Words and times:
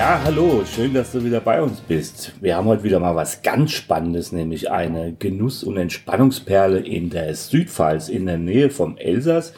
Ja, 0.00 0.18
hallo, 0.24 0.64
schön, 0.64 0.94
dass 0.94 1.12
du 1.12 1.22
wieder 1.22 1.40
bei 1.40 1.60
uns 1.60 1.82
bist. 1.82 2.32
Wir 2.40 2.56
haben 2.56 2.66
heute 2.66 2.84
wieder 2.84 2.98
mal 2.98 3.16
was 3.16 3.42
ganz 3.42 3.72
Spannendes, 3.72 4.32
nämlich 4.32 4.70
eine 4.70 5.12
Genuss- 5.12 5.62
und 5.62 5.76
Entspannungsperle 5.76 6.78
in 6.78 7.10
der 7.10 7.34
Südpfalz 7.34 8.08
in 8.08 8.24
der 8.24 8.38
Nähe 8.38 8.70
vom 8.70 8.96
Elsass. 8.96 9.52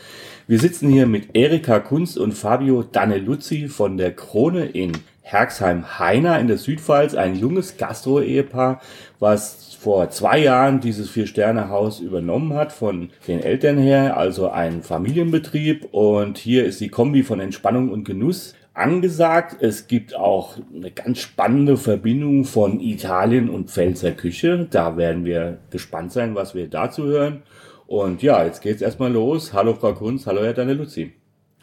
Wir 0.49 0.59
sitzen 0.59 0.89
hier 0.89 1.07
mit 1.07 1.37
Erika 1.37 1.79
Kunz 1.79 2.17
und 2.17 2.33
Fabio 2.33 2.83
Daneluzzi 2.83 3.69
von 3.69 3.97
der 3.97 4.17
Krone 4.17 4.65
in 4.65 4.91
Herxheim-Heiner 5.21 6.41
in 6.41 6.49
der 6.49 6.59
Südpfalz, 6.59 7.15
ein 7.15 7.37
junges 7.37 7.77
Gastro-Ehepaar, 7.77 8.81
was 9.21 9.77
vor 9.79 10.11
zwei 10.11 10.39
Jahren 10.39 10.81
dieses 10.81 11.09
Vier-Sterne-Haus 11.09 12.01
übernommen 12.01 12.55
hat 12.55 12.73
von 12.73 13.11
den 13.29 13.41
Eltern 13.41 13.79
her, 13.79 14.17
also 14.17 14.51
ein 14.51 14.83
Familienbetrieb. 14.83 15.93
Und 15.93 16.37
hier 16.37 16.65
ist 16.65 16.81
die 16.81 16.89
Kombi 16.89 17.23
von 17.23 17.39
Entspannung 17.39 17.91
und 17.91 18.05
Genuss 18.05 18.55
angesagt. 18.75 19.57
Es 19.61 19.87
gibt 19.87 20.15
auch 20.15 20.57
eine 20.75 20.91
ganz 20.91 21.19
spannende 21.19 21.77
Verbindung 21.77 22.45
von 22.45 22.81
Italien 22.81 23.51
und 23.51 23.71
Pfälzer 23.71 24.13
Küche. 24.13 24.67
Da 24.71 24.97
werden 24.97 25.25
wir 25.25 25.59
gespannt 25.71 26.13
sein, 26.13 26.35
was 26.35 26.55
wir 26.55 26.69
dazu 26.69 27.05
hören. 27.05 27.43
Und 27.87 28.23
ja, 28.23 28.45
jetzt 28.45 28.63
geht's 28.63 28.83
erstmal 28.83 29.13
los. 29.13 29.53
Hallo 29.53 29.75
Frau 29.75 29.93
Kunz, 29.93 30.27
hallo 30.27 30.43
Herr 30.43 30.55
Daneluzzi. 30.55 31.13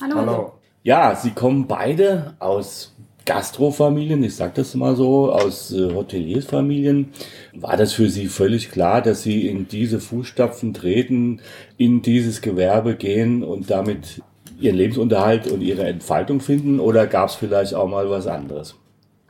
Hallo. 0.02 0.16
Hallo. 0.16 0.52
Ja, 0.84 1.16
Sie 1.16 1.32
kommen 1.32 1.68
beide 1.68 2.36
aus 2.40 2.96
Gastrofamilien, 3.26 4.24
ich 4.24 4.36
sag 4.36 4.56
das 4.56 4.74
mal 4.76 4.96
so, 4.96 5.32
aus 5.32 5.72
äh, 5.72 5.94
Hoteliersfamilien. 5.94 7.10
War 7.54 7.78
das 7.78 7.94
für 7.94 8.10
Sie 8.10 8.28
völlig 8.28 8.72
klar, 8.72 9.02
dass 9.02 9.22
Sie 9.22 9.48
in 9.48 9.68
diese 9.68 10.00
Fußstapfen 10.00 10.74
treten, 10.74 11.42
in 11.78 12.02
dieses 12.02 12.42
Gewerbe 12.42 12.96
gehen 12.96 13.44
und 13.44 13.70
damit 13.70 14.22
Ihren 14.60 14.76
Lebensunterhalt 14.76 15.48
und 15.48 15.62
Ihre 15.62 15.86
Entfaltung 15.88 16.42
finden? 16.42 16.80
Oder 16.80 17.08
gab 17.08 17.30
es 17.30 17.36
vielleicht 17.36 17.74
auch 17.74 17.88
mal 17.88 18.10
was 18.10 18.28
anderes? 18.28 18.76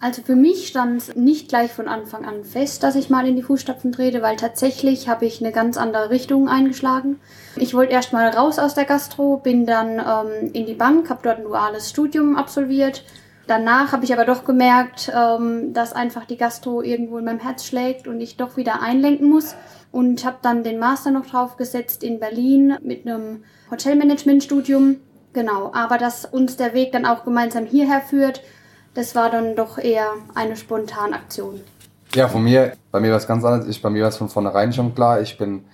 Also 0.01 0.21
für 0.21 0.35
mich 0.35 0.67
stand 0.67 1.17
nicht 1.17 1.49
gleich 1.49 1.71
von 1.71 1.89
Anfang 1.89 2.23
an 2.23 2.45
fest, 2.45 2.83
dass 2.83 2.95
ich 2.95 3.09
mal 3.09 3.27
in 3.27 3.35
die 3.35 3.43
Fußstapfen 3.43 3.91
trete, 3.91 4.21
weil 4.21 4.37
tatsächlich 4.37 5.09
habe 5.09 5.25
ich 5.25 5.41
eine 5.41 5.51
ganz 5.51 5.75
andere 5.75 6.09
Richtung 6.09 6.47
eingeschlagen. 6.47 7.19
Ich 7.57 7.73
wollte 7.73 7.91
erst 7.91 8.13
mal 8.13 8.29
raus 8.29 8.59
aus 8.59 8.75
der 8.75 8.85
Gastro, 8.85 9.37
bin 9.37 9.65
dann 9.65 9.99
ähm, 9.99 10.51
in 10.53 10.65
die 10.65 10.73
Bank, 10.73 11.09
habe 11.09 11.19
dort 11.23 11.39
ein 11.39 11.43
duales 11.43 11.89
Studium 11.89 12.37
absolviert. 12.37 13.03
Danach 13.49 13.91
habe 13.91 14.05
ich 14.05 14.13
aber 14.13 14.23
doch 14.23 14.45
gemerkt, 14.45 15.11
ähm, 15.13 15.73
dass 15.73 15.91
einfach 15.91 16.25
die 16.25 16.37
Gastro 16.37 16.81
irgendwo 16.81 17.17
in 17.17 17.25
meinem 17.25 17.39
Herz 17.39 17.65
schlägt 17.65 18.07
und 18.07 18.21
ich 18.21 18.37
doch 18.37 18.55
wieder 18.55 18.81
einlenken 18.81 19.27
muss. 19.27 19.55
Und 19.91 20.23
habe 20.23 20.37
dann 20.43 20.63
den 20.63 20.77
Master 20.77 21.09
noch 21.09 21.25
draufgesetzt 21.25 22.03
in 22.03 22.19
Berlin 22.19 22.77
mit 22.83 23.07
einem 23.07 23.43
Hotelmanagement-Studium. 23.71 24.97
Genau, 25.33 25.71
aber 25.73 25.97
dass 25.97 26.25
uns 26.25 26.57
der 26.57 26.73
Weg 26.73 26.91
dann 26.91 27.05
auch 27.05 27.23
gemeinsam 27.23 27.65
hierher 27.65 28.01
führt, 28.01 28.41
das 28.93 29.15
war 29.15 29.29
dann 29.29 29.55
doch 29.55 29.77
eher 29.77 30.07
eine 30.33 30.55
spontane 30.55 31.15
Aktion. 31.15 31.61
Ja, 32.15 32.27
von 32.27 32.43
mir, 32.43 32.73
bei 32.91 32.99
mir 32.99 33.11
war 33.11 33.17
es 33.17 33.27
ganz 33.27 33.45
anders. 33.45 33.67
Ich, 33.67 33.81
bei 33.81 33.89
mir 33.89 34.01
war 34.01 34.09
es 34.09 34.17
von 34.17 34.29
vornherein 34.29 34.73
schon 34.73 34.95
klar. 34.95 35.21
Ich 35.21 35.37
bin 35.37 35.65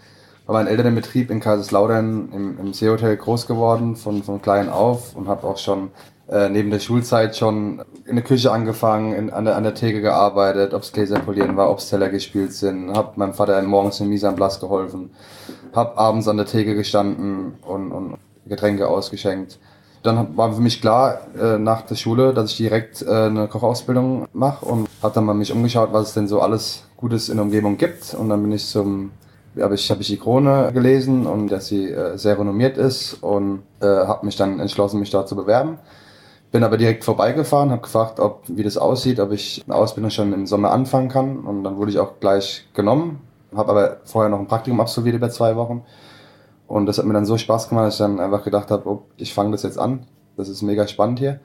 bei 0.45 0.53
meinen 0.53 0.67
Eltern 0.67 0.87
im 0.87 0.95
Betrieb 0.95 1.31
in 1.31 1.39
Kaiserslautern 1.39 2.29
im, 2.33 2.59
im 2.59 2.73
Seehotel 2.73 3.15
groß 3.15 3.47
geworden, 3.47 3.95
von, 3.95 4.21
von 4.21 4.41
klein 4.41 4.69
auf 4.69 5.15
und 5.15 5.27
habe 5.29 5.47
auch 5.47 5.57
schon 5.57 5.91
äh, 6.27 6.49
neben 6.49 6.71
der 6.71 6.79
Schulzeit 6.79 7.35
schon 7.35 7.83
in 8.05 8.15
der 8.15 8.25
Küche 8.25 8.51
angefangen, 8.51 9.13
in, 9.13 9.29
an, 9.29 9.45
der, 9.45 9.55
an 9.55 9.63
der 9.63 9.75
Theke 9.75 10.01
gearbeitet, 10.01 10.73
ob's 10.73 10.91
Gläser 10.91 11.19
polieren 11.19 11.55
war, 11.55 11.69
ob's 11.69 11.89
Teller 11.89 12.09
gespielt 12.09 12.53
sind, 12.53 12.95
hab 12.95 13.17
meinem 13.17 13.33
Vater 13.33 13.61
morgens 13.61 13.99
in 13.99 14.09
Mise 14.09 14.27
en 14.27 14.35
Place 14.35 14.59
geholfen, 14.59 15.11
hab 15.73 15.97
abends 15.97 16.27
an 16.27 16.37
der 16.37 16.45
Theke 16.45 16.75
gestanden 16.75 17.55
und, 17.61 17.91
und 17.91 18.17
Getränke 18.47 18.87
ausgeschenkt 18.87 19.59
dann 20.05 20.37
war 20.37 20.53
für 20.53 20.61
mich 20.61 20.81
klar 20.81 21.19
äh, 21.39 21.57
nach 21.57 21.81
der 21.81 21.95
Schule, 21.95 22.33
dass 22.33 22.51
ich 22.51 22.57
direkt 22.57 23.01
äh, 23.01 23.09
eine 23.09 23.47
Kochausbildung 23.47 24.27
mache 24.33 24.65
und 24.65 24.87
habe 25.01 25.13
dann 25.13 25.25
mal 25.25 25.33
mich 25.33 25.51
umgeschaut, 25.51 25.89
was 25.91 26.09
es 26.09 26.13
denn 26.13 26.27
so 26.27 26.41
alles 26.41 26.83
Gutes 26.97 27.29
in 27.29 27.37
der 27.37 27.45
Umgebung 27.45 27.77
gibt. 27.77 28.13
Und 28.13 28.29
dann 28.29 28.41
bin 28.41 28.51
ich 28.51 28.65
zum, 28.67 29.11
habe 29.59 29.75
ich, 29.75 29.89
hab 29.89 29.99
ich 29.99 30.07
die 30.07 30.17
Krone 30.17 30.71
gelesen 30.73 31.25
und 31.25 31.49
dass 31.49 31.67
sie 31.67 31.89
äh, 31.89 32.17
sehr 32.17 32.37
renommiert 32.39 32.77
ist 32.77 33.15
und 33.21 33.63
äh, 33.81 33.85
habe 33.85 34.25
mich 34.25 34.35
dann 34.35 34.59
entschlossen, 34.59 34.99
mich 34.99 35.09
dort 35.09 35.27
zu 35.27 35.35
bewerben. 35.35 35.79
Bin 36.51 36.63
aber 36.63 36.77
direkt 36.77 37.03
vorbeigefahren, 37.03 37.71
habe 37.71 37.81
gefragt, 37.81 38.19
ob 38.19 38.43
wie 38.47 38.63
das 38.63 38.77
aussieht, 38.77 39.19
ob 39.19 39.31
ich 39.31 39.63
eine 39.65 39.75
Ausbildung 39.75 40.11
schon 40.11 40.31
im 40.31 40.45
Sommer 40.45 40.71
anfangen 40.71 41.09
kann. 41.09 41.39
Und 41.39 41.63
dann 41.63 41.77
wurde 41.77 41.91
ich 41.91 41.99
auch 41.99 42.19
gleich 42.19 42.67
genommen, 42.73 43.21
habe 43.55 43.71
aber 43.71 43.97
vorher 44.05 44.29
noch 44.29 44.39
ein 44.39 44.47
Praktikum 44.47 44.79
absolviert 44.79 45.15
über 45.15 45.29
zwei 45.29 45.55
Wochen 45.55 45.83
und 46.67 46.85
das 46.85 46.97
hat 46.97 47.05
mir 47.05 47.13
dann 47.13 47.25
so 47.25 47.37
Spaß 47.37 47.69
gemacht, 47.69 47.87
dass 47.87 47.95
ich 47.95 47.99
dann 47.99 48.19
einfach 48.19 48.43
gedacht 48.43 48.71
habe, 48.71 48.89
oh, 48.89 49.03
ich 49.17 49.33
fange 49.33 49.51
das 49.51 49.63
jetzt 49.63 49.77
an. 49.77 50.05
Das 50.35 50.49
ist 50.49 50.61
mega 50.61 50.87
spannend 50.87 51.19
hier. 51.19 51.39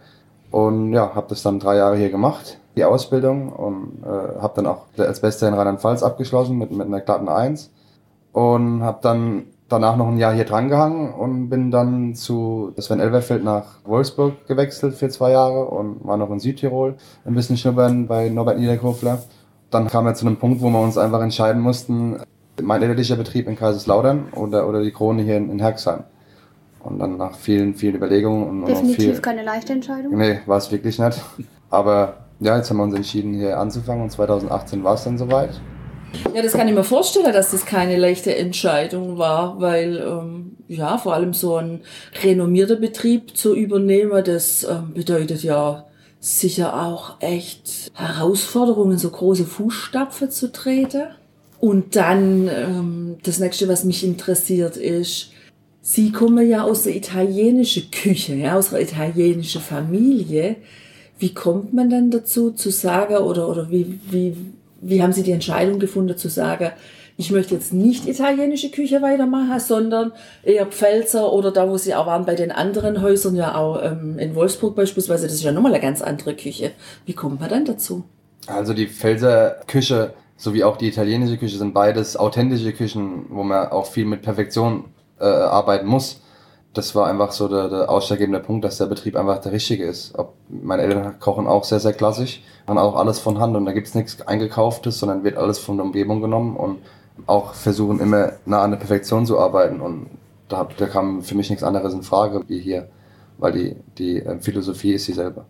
Und 0.51 0.93
ja, 0.93 1.15
habe 1.15 1.27
das 1.29 1.43
dann 1.43 1.61
drei 1.61 1.77
Jahre 1.77 1.97
hier 1.97 2.11
gemacht, 2.11 2.59
die 2.77 2.85
Ausbildung. 2.85 3.53
Und 3.53 4.03
äh, 4.03 4.41
habe 4.41 4.55
dann 4.57 4.67
auch 4.67 4.87
als 4.97 5.21
Bester 5.21 5.49
in 5.49 5.55
Rheinland-Pfalz 5.55 6.03
abgeschlossen 6.03 6.57
mit, 6.59 6.71
mit 6.71 6.87
einer 6.87 7.01
glatten 7.01 7.29
Eins. 7.29 7.71
Und 8.33 8.83
habe 8.83 8.99
dann 9.03 9.45
danach 9.69 9.97
noch 9.97 10.09
ein 10.09 10.19
Jahr 10.19 10.33
hier 10.33 10.45
drangehangen 10.45 11.13
und 11.13 11.49
bin 11.49 11.71
dann 11.71 12.15
zu 12.15 12.73
Sven 12.77 12.99
Elverfeld 12.99 13.45
nach 13.45 13.79
Wolfsburg 13.85 14.47
gewechselt 14.47 14.95
für 14.95 15.09
zwei 15.09 15.31
Jahre 15.31 15.67
und 15.67 16.05
war 16.05 16.17
noch 16.17 16.31
in 16.31 16.41
Südtirol 16.41 16.97
ein 17.25 17.35
bisschen 17.35 17.57
schnuppern 17.57 18.09
bei 18.09 18.29
Norbert 18.31 18.59
Niederkofler. 18.59 19.23
Dann 19.71 19.87
kam 19.87 20.07
er 20.07 20.15
zu 20.15 20.27
einem 20.27 20.39
Punkt, 20.39 20.61
wo 20.61 20.71
wir 20.71 20.81
uns 20.81 20.99
einfach 20.99 21.21
entscheiden 21.21 21.63
mussten, 21.63 22.21
mein 22.63 22.83
elterlicher 22.83 23.17
Betrieb 23.17 23.49
in 23.49 23.57
Kaiserslautern 23.57 24.29
oder, 24.35 24.69
oder 24.69 24.83
die 24.83 24.93
Krone 24.93 25.23
hier 25.23 25.37
in, 25.37 25.51
in 25.51 25.59
Herxheim. 25.59 26.05
Und 26.83 26.99
dann 26.99 27.19
nach 27.19 27.37
vielen, 27.37 27.75
vielen 27.75 27.97
Überlegungen 27.97 28.49
und 28.49 28.67
Definitiv 28.67 29.05
viel, 29.05 29.21
keine 29.21 29.43
leichte 29.43 29.73
Entscheidung. 29.75 30.17
Nee, 30.17 30.41
war 30.47 30.57
es 30.57 30.73
wirklich 30.73 30.99
nicht. 30.99 31.21
Aber 31.69 32.25
ja, 32.41 32.57
jetzt 32.57 32.71
haben 32.71 32.79
wir 32.79 32.85
uns 32.85 32.95
entschieden, 32.95 33.35
hier 33.35 33.59
anzufangen 33.59 34.05
und 34.05 34.11
2018 34.11 34.83
war 34.83 34.95
es 34.95 35.05
dann 35.05 35.19
soweit. 35.19 35.61
Ja, 36.35 36.43
das 36.43 36.53
kann 36.53 36.67
ich 36.67 36.75
mir 36.75 36.85
vorstellen, 36.85 37.33
dass 37.33 37.53
das 37.53 37.67
keine 37.67 37.97
leichte 37.97 38.35
Entscheidung 38.35 39.19
war, 39.19 39.61
weil 39.61 39.99
ähm, 39.99 40.57
ja, 40.67 40.99
vor 40.99 41.15
allem 41.15 41.35
so 41.35 41.57
ein 41.57 41.83
renommierter 42.23 42.77
Betrieb 42.77 43.37
zu 43.37 43.55
übernehmen, 43.55 44.25
das 44.25 44.65
ähm, 44.65 44.95
bedeutet 44.95 45.43
ja 45.43 45.87
sicher 46.19 46.75
auch 46.75 47.17
echt 47.21 47.91
Herausforderungen, 47.95 48.99
so 48.99 49.11
große 49.11 49.45
Fußstapfen 49.45 50.31
zu 50.31 50.53
treten. 50.53 51.09
Und 51.61 51.95
dann 51.95 52.49
ähm, 52.49 53.17
das 53.23 53.39
nächste, 53.39 53.69
was 53.69 53.85
mich 53.85 54.03
interessiert, 54.03 54.77
ist, 54.77 55.33
Sie 55.83 56.13
kommen 56.13 56.49
ja 56.49 56.63
aus 56.63 56.83
der 56.83 56.95
italienischen 56.95 57.91
Küche, 57.91 58.35
ja, 58.35 58.57
aus 58.57 58.73
einer 58.73 58.83
italienischen 58.83 59.63
Familie. 59.63 60.57
Wie 61.19 61.33
kommt 61.33 61.73
man 61.73 61.89
dann 61.89 62.11
dazu 62.11 62.51
zu 62.51 62.71
sagen, 62.71 63.17
oder, 63.17 63.49
oder 63.49 63.71
wie, 63.71 63.99
wie, 64.11 64.37
wie 64.81 65.03
haben 65.03 65.13
Sie 65.13 65.23
die 65.23 65.33
Entscheidung 65.33 65.79
gefunden 65.79 66.17
zu 66.17 66.29
sagen, 66.29 66.71
ich 67.17 67.31
möchte 67.31 67.55
jetzt 67.55 67.75
nicht 67.75 68.09
italienische 68.09 68.71
Küche 68.71 69.03
weitermachen, 69.03 69.61
sondern 69.61 70.13
eher 70.43 70.65
Pfälzer 70.67 71.31
oder 71.33 71.51
da, 71.51 71.69
wo 71.69 71.77
Sie 71.77 71.95
auch 71.95 72.07
waren 72.07 72.25
bei 72.25 72.35
den 72.35 72.51
anderen 72.51 73.03
Häusern, 73.03 73.37
ja 73.37 73.55
auch 73.55 73.83
ähm, 73.83 74.19
in 74.19 74.35
Wolfsburg 74.35 74.75
beispielsweise, 74.75 75.27
das 75.27 75.35
ist 75.35 75.43
ja 75.43 75.53
nochmal 75.53 75.73
eine 75.73 75.83
ganz 75.83 76.01
andere 76.01 76.35
Küche. 76.35 76.73
Wie 77.05 77.13
kommt 77.13 77.41
man 77.41 77.51
dann 77.51 77.67
dazu? 77.67 78.05
Also 78.47 78.73
die 78.73 78.87
Pfälzer 78.87 79.61
Küche 79.67 80.15
sowie 80.41 80.65
auch 80.65 80.79
die 80.79 80.89
italienische 80.89 81.37
Küche 81.37 81.59
sind 81.59 81.75
beides 81.75 82.17
authentische 82.17 82.73
Küchen, 82.73 83.27
wo 83.29 83.43
man 83.43 83.69
auch 83.69 83.85
viel 83.85 84.07
mit 84.07 84.23
Perfektion 84.23 84.87
äh, 85.21 85.25
arbeiten 85.25 85.87
muss. 85.87 86.23
Das 86.73 86.95
war 86.95 87.09
einfach 87.09 87.33
so 87.33 87.47
der, 87.47 87.69
der 87.69 87.91
ausschlaggebende 87.91 88.41
Punkt, 88.41 88.65
dass 88.65 88.79
der 88.79 88.87
Betrieb 88.87 89.17
einfach 89.17 89.39
der 89.39 89.53
richtige 89.53 89.85
ist. 89.85 90.19
Ob, 90.19 90.33
meine 90.49 90.83
Eltern 90.83 91.19
kochen 91.19 91.47
auch 91.47 91.65
sehr, 91.65 91.79
sehr 91.79 91.93
klassisch, 91.93 92.43
machen 92.67 92.79
auch 92.79 92.97
alles 92.97 93.19
von 93.19 93.39
Hand 93.39 93.55
und 93.55 93.67
da 93.67 93.73
gibt's 93.73 93.95
nichts 93.95 94.23
Eingekauftes, 94.23 94.99
sondern 94.99 95.25
wird 95.25 95.37
alles 95.37 95.59
von 95.59 95.77
der 95.77 95.85
Umgebung 95.85 96.23
genommen 96.23 96.57
und 96.57 96.79
auch 97.27 97.53
versuchen 97.53 98.01
immer 98.01 98.33
nah 98.47 98.63
an 98.63 98.71
der 98.71 98.79
Perfektion 98.79 99.27
zu 99.27 99.39
arbeiten. 99.39 99.81
Und 99.81 100.07
da, 100.49 100.67
da 100.75 100.87
kam 100.87 101.23
für 101.23 101.35
mich 101.35 101.51
nichts 101.51 101.65
anderes 101.65 101.93
in 101.93 102.03
Frage 102.03 102.45
wie 102.49 102.61
hier, 102.61 102.89
weil 103.37 103.53
die, 103.53 103.77
die 103.99 104.23
äh, 104.23 104.39
Philosophie 104.39 104.95
ist 104.95 105.07
dieselbe. 105.07 105.45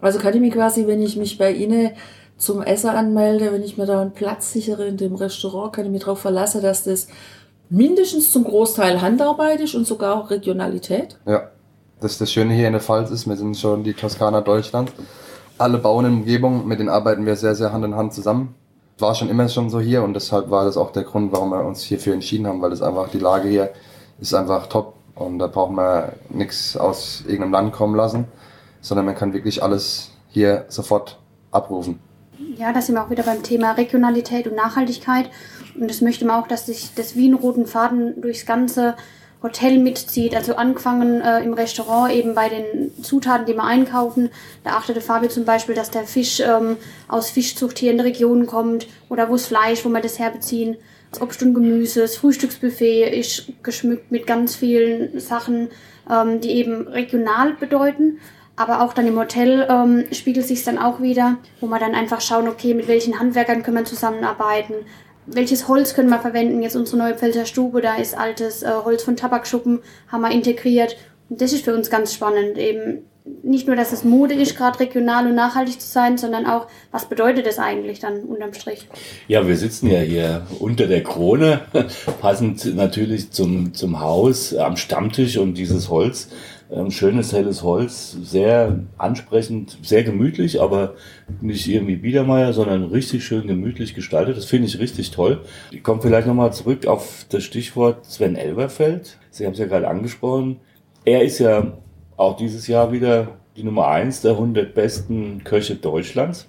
Also 0.00 0.18
kann 0.18 0.34
ich 0.34 0.40
mich 0.40 0.52
quasi, 0.52 0.86
wenn 0.86 1.00
ich 1.00 1.16
mich 1.16 1.38
bei 1.38 1.50
Ihnen 1.50 1.92
zum 2.38 2.62
Essen 2.62 2.90
anmelde, 2.90 3.52
wenn 3.52 3.62
ich 3.62 3.76
mir 3.76 3.86
da 3.86 4.00
einen 4.00 4.12
Platz 4.12 4.52
sichere 4.52 4.86
in 4.86 4.96
dem 4.96 5.16
Restaurant, 5.16 5.72
kann 5.72 5.84
ich 5.84 5.90
mich 5.90 6.02
darauf 6.02 6.20
verlassen, 6.20 6.62
dass 6.62 6.84
das 6.84 7.08
mindestens 7.68 8.30
zum 8.32 8.44
Großteil 8.44 9.02
Handarbeit 9.02 9.60
ist 9.60 9.74
und 9.74 9.86
sogar 9.86 10.16
auch 10.16 10.30
Regionalität. 10.30 11.18
Ja, 11.26 11.50
das 12.00 12.12
ist 12.12 12.20
das 12.20 12.32
Schöne 12.32 12.54
hier 12.54 12.68
in 12.68 12.72
der 12.72 12.80
Pfalz 12.80 13.10
ist, 13.10 13.28
wir 13.28 13.36
sind 13.36 13.56
schon 13.56 13.82
die 13.82 13.92
Toskana 13.92 14.40
Deutschland. 14.40 14.92
Alle 15.58 15.78
Bauern 15.78 16.06
in 16.06 16.12
der 16.12 16.20
Umgebung, 16.20 16.66
mit 16.66 16.78
denen 16.78 16.88
arbeiten 16.88 17.26
wir 17.26 17.34
sehr, 17.34 17.56
sehr 17.56 17.72
Hand 17.72 17.84
in 17.84 17.96
Hand 17.96 18.14
zusammen. 18.14 18.54
war 18.98 19.14
schon 19.14 19.28
immer 19.28 19.48
schon 19.48 19.68
so 19.68 19.80
hier 19.80 20.02
und 20.02 20.14
deshalb 20.14 20.48
war 20.50 20.64
das 20.64 20.76
auch 20.76 20.92
der 20.92 21.02
Grund, 21.02 21.32
warum 21.32 21.50
wir 21.50 21.64
uns 21.64 21.82
hierfür 21.82 22.14
entschieden 22.14 22.46
haben, 22.46 22.62
weil 22.62 22.70
das 22.70 22.82
einfach 22.82 23.08
die 23.10 23.18
Lage 23.18 23.48
hier 23.48 23.70
ist 24.20 24.34
einfach 24.34 24.66
top 24.68 24.94
und 25.14 25.38
da 25.40 25.48
braucht 25.48 25.72
man 25.72 26.12
nichts 26.30 26.76
aus 26.76 27.22
irgendeinem 27.26 27.52
Land 27.52 27.72
kommen 27.72 27.96
lassen, 27.96 28.26
sondern 28.80 29.06
man 29.06 29.16
kann 29.16 29.32
wirklich 29.32 29.62
alles 29.62 30.10
hier 30.28 30.64
sofort 30.68 31.18
abrufen. 31.50 32.00
Ja, 32.56 32.72
da 32.72 32.80
sind 32.80 32.94
wir 32.94 33.04
auch 33.04 33.10
wieder 33.10 33.24
beim 33.24 33.42
Thema 33.42 33.72
Regionalität 33.72 34.46
und 34.46 34.54
Nachhaltigkeit. 34.54 35.28
Und 35.78 35.90
das 35.90 36.00
möchte 36.00 36.24
man 36.24 36.40
auch, 36.42 36.46
dass 36.46 36.66
sich 36.66 36.90
das 36.94 37.16
wie 37.16 37.28
ein 37.28 37.34
roten 37.34 37.66
Faden 37.66 38.20
durchs 38.20 38.46
ganze 38.46 38.94
Hotel 39.42 39.78
mitzieht. 39.78 40.34
Also 40.34 40.54
angefangen 40.54 41.20
äh, 41.20 41.40
im 41.42 41.52
Restaurant 41.52 42.12
eben 42.12 42.34
bei 42.34 42.48
den 42.48 42.92
Zutaten, 43.02 43.46
die 43.46 43.54
wir 43.54 43.64
einkaufen. 43.64 44.30
Da 44.64 44.70
achtete 44.70 45.00
Fabi 45.00 45.28
zum 45.28 45.44
Beispiel, 45.44 45.74
dass 45.74 45.90
der 45.90 46.04
Fisch 46.04 46.40
ähm, 46.40 46.76
aus 47.08 47.30
Fischzucht 47.30 47.78
hier 47.78 47.90
in 47.90 47.98
der 47.98 48.06
Region 48.06 48.46
kommt 48.46 48.86
oder 49.08 49.28
wo 49.28 49.32
das 49.32 49.46
Fleisch, 49.46 49.84
wo 49.84 49.88
wir 49.88 50.00
das 50.00 50.18
herbeziehen. 50.18 50.76
Das 51.10 51.20
Obst 51.20 51.42
und 51.42 51.54
Gemüse, 51.54 52.02
das 52.02 52.16
Frühstücksbuffet 52.16 53.04
ist 53.04 53.52
geschmückt 53.62 54.12
mit 54.12 54.26
ganz 54.26 54.54
vielen 54.54 55.18
Sachen, 55.18 55.68
ähm, 56.10 56.40
die 56.40 56.50
eben 56.50 56.86
regional 56.86 57.54
bedeuten. 57.54 58.18
Aber 58.58 58.82
auch 58.82 58.92
dann 58.92 59.06
im 59.06 59.16
Hotel 59.16 59.68
ähm, 59.70 60.06
spiegelt 60.10 60.44
sich 60.44 60.64
dann 60.64 60.78
auch 60.78 61.00
wieder, 61.00 61.36
wo 61.60 61.66
man 61.66 61.78
dann 61.78 61.94
einfach 61.94 62.20
schauen, 62.20 62.48
okay, 62.48 62.74
mit 62.74 62.88
welchen 62.88 63.20
Handwerkern 63.20 63.62
können 63.62 63.76
wir 63.76 63.84
zusammenarbeiten, 63.84 64.74
welches 65.26 65.68
Holz 65.68 65.94
können 65.94 66.10
wir 66.10 66.18
verwenden. 66.18 66.60
Jetzt 66.60 66.74
unsere 66.74 66.98
neue 66.98 67.14
Pfälzer 67.14 67.46
Stube, 67.46 67.80
da 67.80 67.94
ist 67.94 68.18
altes 68.18 68.64
äh, 68.64 68.70
Holz 68.84 69.04
von 69.04 69.14
Tabakschuppen, 69.14 69.78
haben 70.08 70.22
wir 70.22 70.32
integriert. 70.32 70.96
Und 71.28 71.40
das 71.40 71.52
ist 71.52 71.64
für 71.64 71.74
uns 71.74 71.88
ganz 71.88 72.12
spannend, 72.12 72.58
eben 72.58 73.04
nicht 73.44 73.66
nur, 73.68 73.76
dass 73.76 73.92
es 73.92 74.02
Mode 74.02 74.34
ist, 74.34 74.56
gerade 74.56 74.80
regional 74.80 75.26
und 75.26 75.36
nachhaltig 75.36 75.80
zu 75.80 75.86
sein, 75.86 76.18
sondern 76.18 76.46
auch, 76.46 76.66
was 76.90 77.08
bedeutet 77.08 77.46
das 77.46 77.58
eigentlich 77.58 78.00
dann 78.00 78.22
unterm 78.22 78.54
Strich? 78.54 78.88
Ja, 79.28 79.46
wir 79.46 79.56
sitzen 79.56 79.88
ja 79.88 80.00
hier 80.00 80.46
unter 80.58 80.86
der 80.86 81.04
Krone, 81.04 81.60
passend 82.20 82.74
natürlich 82.74 83.30
zum, 83.30 83.74
zum 83.74 84.00
Haus, 84.00 84.54
am 84.56 84.76
Stammtisch 84.76 85.36
und 85.36 85.54
dieses 85.54 85.90
Holz 85.90 86.30
ähm, 86.70 86.90
schönes, 86.90 87.32
helles 87.32 87.62
Holz, 87.62 88.12
sehr 88.22 88.80
ansprechend, 88.98 89.78
sehr 89.82 90.04
gemütlich, 90.04 90.60
aber 90.60 90.94
nicht 91.40 91.66
irgendwie 91.66 91.96
Biedermeier, 91.96 92.52
sondern 92.52 92.84
richtig 92.84 93.24
schön 93.24 93.46
gemütlich 93.46 93.94
gestaltet. 93.94 94.36
Das 94.36 94.44
finde 94.44 94.68
ich 94.68 94.78
richtig 94.78 95.10
toll. 95.10 95.40
Ich 95.70 95.82
komme 95.82 96.02
vielleicht 96.02 96.26
nochmal 96.26 96.52
zurück 96.52 96.86
auf 96.86 97.26
das 97.30 97.44
Stichwort 97.44 98.04
Sven 98.04 98.36
Elberfeld. 98.36 99.18
Sie 99.30 99.46
haben 99.46 99.52
es 99.52 99.58
ja 99.58 99.66
gerade 99.66 99.88
angesprochen. 99.88 100.56
Er 101.04 101.24
ist 101.24 101.38
ja 101.38 101.78
auch 102.16 102.36
dieses 102.36 102.66
Jahr 102.66 102.92
wieder 102.92 103.28
die 103.56 103.64
Nummer 103.64 103.88
eins 103.88 104.20
der 104.20 104.32
100 104.32 104.74
besten 104.74 105.42
Köche 105.44 105.74
Deutschlands 105.74 106.48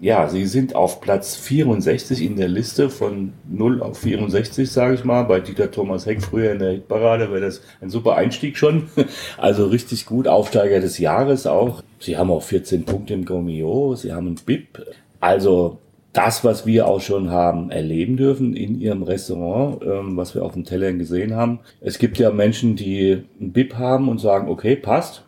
ja, 0.00 0.28
sie 0.28 0.44
sind 0.44 0.74
auf 0.74 1.00
Platz 1.00 1.36
64 1.36 2.22
in 2.22 2.36
der 2.36 2.48
Liste 2.48 2.90
von 2.90 3.32
0 3.48 3.82
auf 3.82 3.98
64, 3.98 4.70
sage 4.70 4.94
ich 4.94 5.04
mal. 5.04 5.22
Bei 5.22 5.40
Dieter 5.40 5.70
Thomas 5.70 6.06
Heck 6.06 6.22
früher 6.22 6.52
in 6.52 6.58
der 6.58 6.72
Hitparade 6.72 7.30
wäre 7.30 7.40
das 7.40 7.62
ein 7.80 7.90
super 7.90 8.16
Einstieg 8.16 8.56
schon. 8.56 8.88
Also 9.38 9.66
richtig 9.66 10.06
gut, 10.06 10.28
Aufsteiger 10.28 10.80
des 10.80 10.98
Jahres 10.98 11.46
auch. 11.46 11.82
Sie 11.98 12.16
haben 12.16 12.30
auch 12.30 12.42
14 12.42 12.84
Punkte 12.84 13.14
im 13.14 13.24
Gomio, 13.24 13.94
sie 13.94 14.12
haben 14.12 14.28
ein 14.28 14.38
BIP. 14.44 14.86
Also 15.20 15.78
das, 16.12 16.44
was 16.44 16.64
wir 16.64 16.86
auch 16.86 17.00
schon 17.00 17.30
haben 17.30 17.70
erleben 17.70 18.16
dürfen 18.16 18.56
in 18.56 18.80
ihrem 18.80 19.02
Restaurant, 19.02 19.82
ähm, 19.82 20.16
was 20.16 20.34
wir 20.34 20.44
auf 20.44 20.54
den 20.54 20.64
Tellern 20.64 20.98
gesehen 20.98 21.34
haben. 21.34 21.60
Es 21.80 21.98
gibt 21.98 22.18
ja 22.18 22.30
Menschen, 22.30 22.74
die 22.74 23.24
ein 23.40 23.52
BIP 23.52 23.74
haben 23.74 24.08
und 24.08 24.18
sagen, 24.18 24.48
okay, 24.48 24.76
passt, 24.76 25.25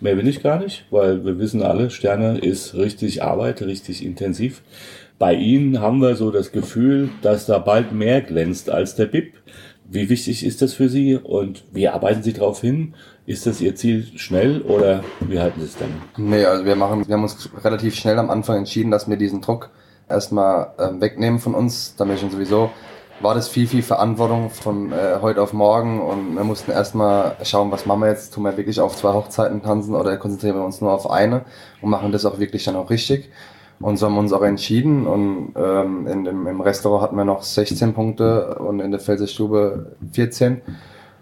Mehr 0.00 0.16
will 0.16 0.28
ich 0.28 0.42
gar 0.42 0.58
nicht, 0.58 0.84
weil 0.90 1.24
wir 1.24 1.38
wissen 1.38 1.62
alle, 1.62 1.90
Sterne 1.90 2.38
ist 2.38 2.74
richtig 2.74 3.22
Arbeit, 3.22 3.62
richtig 3.62 4.04
intensiv. 4.04 4.62
Bei 5.18 5.34
Ihnen 5.34 5.80
haben 5.80 6.00
wir 6.00 6.14
so 6.14 6.30
das 6.30 6.52
Gefühl, 6.52 7.10
dass 7.22 7.46
da 7.46 7.58
bald 7.58 7.92
mehr 7.92 8.20
glänzt 8.20 8.70
als 8.70 8.94
der 8.94 9.06
BIP. 9.06 9.34
Wie 9.90 10.08
wichtig 10.08 10.46
ist 10.46 10.62
das 10.62 10.74
für 10.74 10.88
Sie 10.88 11.16
und 11.16 11.64
wie 11.72 11.88
arbeiten 11.88 12.22
Sie 12.22 12.32
darauf 12.32 12.60
hin? 12.60 12.94
Ist 13.26 13.46
das 13.46 13.60
Ihr 13.60 13.74
Ziel 13.74 14.06
schnell 14.14 14.62
oder 14.62 15.02
wie 15.20 15.40
halten 15.40 15.60
Sie 15.60 15.66
es 15.66 15.76
dann? 15.76 15.90
Nee, 16.16 16.44
also 16.44 16.64
wir 16.64 16.76
machen, 16.76 17.08
wir 17.08 17.14
haben 17.14 17.22
uns 17.22 17.48
relativ 17.64 17.96
schnell 17.96 18.18
am 18.18 18.30
Anfang 18.30 18.58
entschieden, 18.58 18.92
dass 18.92 19.08
wir 19.08 19.16
diesen 19.16 19.40
Druck 19.40 19.70
erstmal 20.08 20.72
ähm, 20.78 21.00
wegnehmen 21.00 21.40
von 21.40 21.54
uns, 21.54 21.96
da 21.96 22.06
wir 22.06 22.16
schon 22.16 22.30
sowieso 22.30 22.70
war 23.20 23.34
das 23.34 23.48
viel, 23.48 23.66
viel 23.66 23.82
Verantwortung 23.82 24.50
von 24.50 24.92
äh, 24.92 25.18
heute 25.20 25.42
auf 25.42 25.52
morgen 25.52 26.00
und 26.00 26.36
wir 26.36 26.44
mussten 26.44 26.70
erstmal 26.70 27.36
schauen, 27.42 27.70
was 27.70 27.86
machen 27.86 28.00
wir 28.00 28.08
jetzt, 28.08 28.34
tun 28.34 28.44
wir 28.44 28.56
wirklich 28.56 28.80
auf 28.80 28.96
zwei 28.96 29.12
Hochzeiten 29.12 29.62
tanzen 29.62 29.94
oder 29.94 30.16
konzentrieren 30.16 30.56
wir 30.56 30.64
uns 30.64 30.80
nur 30.80 30.92
auf 30.92 31.10
eine 31.10 31.44
und 31.82 31.90
machen 31.90 32.12
das 32.12 32.24
auch 32.24 32.38
wirklich 32.38 32.64
dann 32.64 32.76
auch 32.76 32.90
richtig. 32.90 33.30
Und 33.80 33.96
so 33.96 34.06
haben 34.06 34.14
wir 34.14 34.20
uns 34.20 34.32
auch 34.32 34.42
entschieden 34.42 35.06
und 35.06 35.54
ähm, 35.56 36.06
in 36.06 36.24
dem, 36.24 36.46
im 36.46 36.60
Restaurant 36.60 37.02
hatten 37.02 37.16
wir 37.16 37.24
noch 37.24 37.42
16 37.42 37.94
Punkte 37.94 38.56
und 38.56 38.80
in 38.80 38.90
der 38.90 39.00
Felserstube 39.00 39.96
14. 40.12 40.62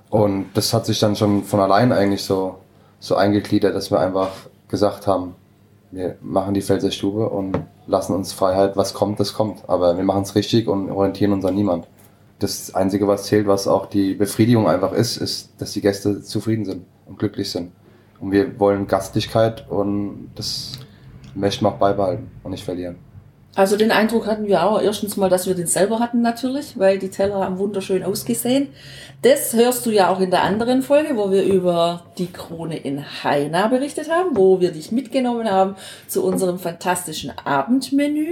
Und 0.08 0.46
das 0.54 0.72
hat 0.72 0.86
sich 0.86 0.98
dann 0.98 1.16
schon 1.16 1.44
von 1.44 1.60
allein 1.60 1.92
eigentlich 1.92 2.24
so, 2.24 2.56
so 2.98 3.16
eingegliedert, 3.16 3.74
dass 3.74 3.90
wir 3.90 4.00
einfach 4.00 4.30
gesagt 4.68 5.06
haben, 5.06 5.34
wir 5.90 6.16
machen 6.20 6.54
die 6.54 6.60
Felserstube 6.60 7.28
und 7.28 7.58
lassen 7.86 8.14
uns 8.14 8.32
Freiheit, 8.32 8.76
was 8.76 8.94
kommt, 8.94 9.20
das 9.20 9.34
kommt. 9.34 9.68
Aber 9.68 9.96
wir 9.96 10.04
machen 10.04 10.22
es 10.22 10.34
richtig 10.34 10.68
und 10.68 10.90
orientieren 10.90 11.32
uns 11.32 11.44
an 11.44 11.54
niemand. 11.54 11.88
Das 12.38 12.74
Einzige, 12.74 13.08
was 13.08 13.24
zählt, 13.24 13.46
was 13.46 13.66
auch 13.66 13.86
die 13.86 14.14
Befriedigung 14.14 14.68
einfach 14.68 14.92
ist, 14.92 15.16
ist, 15.16 15.50
dass 15.58 15.72
die 15.72 15.80
Gäste 15.80 16.22
zufrieden 16.22 16.64
sind 16.64 16.84
und 17.06 17.18
glücklich 17.18 17.50
sind. 17.50 17.72
Und 18.20 18.32
wir 18.32 18.58
wollen 18.58 18.86
Gastlichkeit 18.86 19.68
und 19.70 20.30
das 20.34 20.72
möchten 21.34 21.64
wir 21.64 21.70
auch 21.70 21.78
beibehalten 21.78 22.30
und 22.42 22.50
nicht 22.50 22.64
verlieren. 22.64 22.96
Also 23.56 23.78
den 23.78 23.90
Eindruck 23.90 24.26
hatten 24.26 24.46
wir 24.46 24.62
auch 24.62 24.82
erstens 24.82 25.16
mal, 25.16 25.30
dass 25.30 25.46
wir 25.46 25.54
den 25.54 25.66
selber 25.66 25.98
hatten 25.98 26.20
natürlich, 26.20 26.78
weil 26.78 26.98
die 26.98 27.08
Teller 27.08 27.36
haben 27.36 27.58
wunderschön 27.58 28.04
ausgesehen. 28.04 28.68
Das 29.22 29.54
hörst 29.54 29.86
du 29.86 29.90
ja 29.90 30.10
auch 30.10 30.20
in 30.20 30.30
der 30.30 30.42
anderen 30.42 30.82
Folge, 30.82 31.16
wo 31.16 31.30
wir 31.30 31.42
über 31.42 32.04
die 32.18 32.30
Krone 32.30 32.76
in 32.76 33.02
Haina 33.24 33.68
berichtet 33.68 34.10
haben, 34.10 34.36
wo 34.36 34.60
wir 34.60 34.72
dich 34.72 34.92
mitgenommen 34.92 35.50
haben 35.50 35.74
zu 36.06 36.22
unserem 36.22 36.58
fantastischen 36.58 37.32
Abendmenü. 37.44 38.28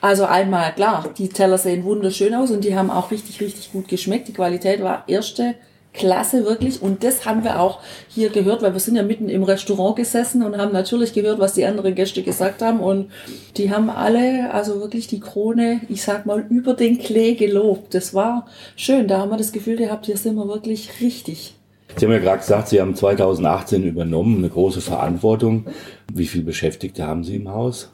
Also 0.00 0.24
einmal 0.24 0.72
klar, 0.72 1.08
die 1.18 1.30
Teller 1.30 1.58
sehen 1.58 1.82
wunderschön 1.82 2.32
aus 2.32 2.52
und 2.52 2.62
die 2.62 2.76
haben 2.76 2.92
auch 2.92 3.10
richtig, 3.10 3.40
richtig 3.40 3.72
gut 3.72 3.88
geschmeckt. 3.88 4.28
Die 4.28 4.34
Qualität 4.34 4.80
war 4.84 5.02
erste 5.08 5.56
klasse, 5.94 6.44
wirklich. 6.44 6.82
Und 6.82 7.02
das 7.04 7.24
haben 7.24 7.44
wir 7.44 7.60
auch 7.60 7.80
hier 8.08 8.28
gehört, 8.28 8.62
weil 8.62 8.72
wir 8.72 8.80
sind 8.80 8.96
ja 8.96 9.02
mitten 9.02 9.28
im 9.28 9.44
Restaurant 9.44 9.96
gesessen 9.96 10.42
und 10.42 10.58
haben 10.58 10.72
natürlich 10.72 11.12
gehört, 11.14 11.38
was 11.38 11.54
die 11.54 11.64
anderen 11.64 11.94
Gäste 11.94 12.22
gesagt 12.22 12.60
haben. 12.60 12.80
Und 12.80 13.10
die 13.56 13.70
haben 13.70 13.88
alle, 13.88 14.52
also 14.52 14.80
wirklich 14.80 15.06
die 15.06 15.20
Krone, 15.20 15.80
ich 15.88 16.02
sag 16.02 16.26
mal, 16.26 16.44
über 16.50 16.74
den 16.74 16.98
Klee 16.98 17.34
gelobt. 17.34 17.94
Das 17.94 18.12
war 18.12 18.46
schön. 18.76 19.08
Da 19.08 19.18
haben 19.18 19.30
wir 19.30 19.38
das 19.38 19.52
Gefühl 19.52 19.76
gehabt, 19.76 20.06
hier 20.06 20.16
sind 20.16 20.34
wir 20.34 20.48
wirklich 20.48 21.00
richtig. 21.00 21.54
Sie 21.96 22.06
haben 22.06 22.12
ja 22.12 22.18
gerade 22.18 22.38
gesagt, 22.38 22.68
Sie 22.68 22.80
haben 22.80 22.96
2018 22.96 23.84
übernommen, 23.84 24.38
eine 24.38 24.48
große 24.48 24.80
Verantwortung. 24.80 25.66
Wie 26.12 26.26
viele 26.26 26.44
Beschäftigte 26.44 27.06
haben 27.06 27.22
Sie 27.22 27.36
im 27.36 27.48
Haus? 27.48 27.93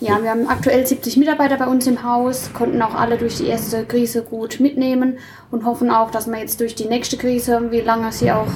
Ja, 0.00 0.22
wir 0.22 0.30
haben 0.30 0.48
aktuell 0.48 0.86
70 0.86 1.18
Mitarbeiter 1.18 1.58
bei 1.58 1.66
uns 1.66 1.86
im 1.86 2.02
Haus, 2.02 2.54
konnten 2.54 2.80
auch 2.80 2.94
alle 2.94 3.18
durch 3.18 3.36
die 3.36 3.48
erste 3.48 3.84
Krise 3.84 4.22
gut 4.22 4.58
mitnehmen 4.58 5.18
und 5.50 5.66
hoffen 5.66 5.90
auch, 5.90 6.10
dass 6.10 6.26
wir 6.26 6.38
jetzt 6.38 6.58
durch 6.60 6.74
die 6.74 6.86
nächste 6.86 7.18
Krise, 7.18 7.70
wie 7.70 7.82
lange 7.82 8.10
sie 8.10 8.32
auch 8.32 8.48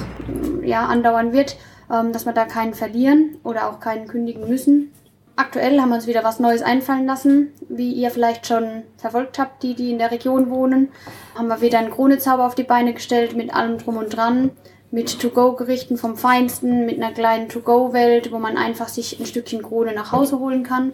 ja, 0.63 0.87
andauern 0.87 1.33
wird, 1.33 1.57
ähm, 1.93 2.11
dass 2.11 2.25
wir 2.25 2.33
da 2.33 2.45
keinen 2.45 2.73
verlieren 2.73 3.37
oder 3.43 3.69
auch 3.69 3.79
keinen 3.79 4.07
kündigen 4.07 4.49
müssen. 4.49 4.91
Aktuell 5.35 5.79
haben 5.79 5.89
wir 5.89 5.95
uns 5.95 6.07
wieder 6.07 6.23
was 6.23 6.39
Neues 6.39 6.63
einfallen 6.63 7.05
lassen, 7.05 7.53
wie 7.69 7.91
ihr 7.91 8.09
vielleicht 8.09 8.47
schon 8.47 8.81
verfolgt 8.97 9.37
habt, 9.37 9.61
die, 9.61 9.75
die 9.75 9.91
in 9.91 9.99
der 9.99 10.09
Region 10.09 10.49
wohnen. 10.49 10.89
Haben 11.37 11.49
wir 11.49 11.61
wieder 11.61 11.77
einen 11.77 11.91
Kronezauber 11.91 12.47
auf 12.47 12.55
die 12.55 12.63
Beine 12.63 12.95
gestellt 12.95 13.35
mit 13.35 13.53
allem 13.53 13.77
drum 13.77 13.97
und 13.97 14.09
dran 14.09 14.49
mit 14.89 15.19
To-Go-Gerichten 15.19 15.97
vom 15.97 16.15
Feinsten, 16.15 16.87
mit 16.87 16.95
einer 17.03 17.13
kleinen 17.13 17.49
To-Go-Welt, 17.49 18.31
wo 18.31 18.39
man 18.39 18.57
einfach 18.57 18.87
sich 18.87 19.19
ein 19.19 19.27
Stückchen 19.27 19.61
Krone 19.61 19.93
nach 19.93 20.11
Hause 20.11 20.39
holen 20.39 20.63
kann. 20.63 20.93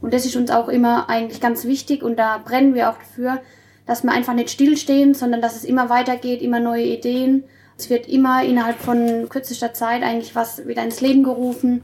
Und 0.00 0.14
das 0.14 0.24
ist 0.24 0.36
uns 0.36 0.50
auch 0.50 0.68
immer 0.68 1.08
eigentlich 1.08 1.40
ganz 1.40 1.64
wichtig 1.64 2.02
und 2.02 2.18
da 2.18 2.38
brennen 2.38 2.74
wir 2.74 2.90
auch 2.90 2.96
dafür, 2.96 3.40
dass 3.86 4.02
wir 4.02 4.12
einfach 4.12 4.34
nicht 4.34 4.50
stillstehen, 4.50 5.14
sondern 5.14 5.42
dass 5.42 5.56
es 5.56 5.64
immer 5.64 5.90
weitergeht, 5.90 6.42
immer 6.42 6.60
neue 6.60 6.84
Ideen. 6.84 7.44
Es 7.76 7.90
wird 7.90 8.08
immer 8.08 8.44
innerhalb 8.44 8.78
von 8.78 9.28
kürzester 9.28 9.72
Zeit 9.74 10.02
eigentlich 10.02 10.34
was 10.34 10.66
wieder 10.66 10.82
ins 10.82 11.00
Leben 11.00 11.22
gerufen. 11.22 11.82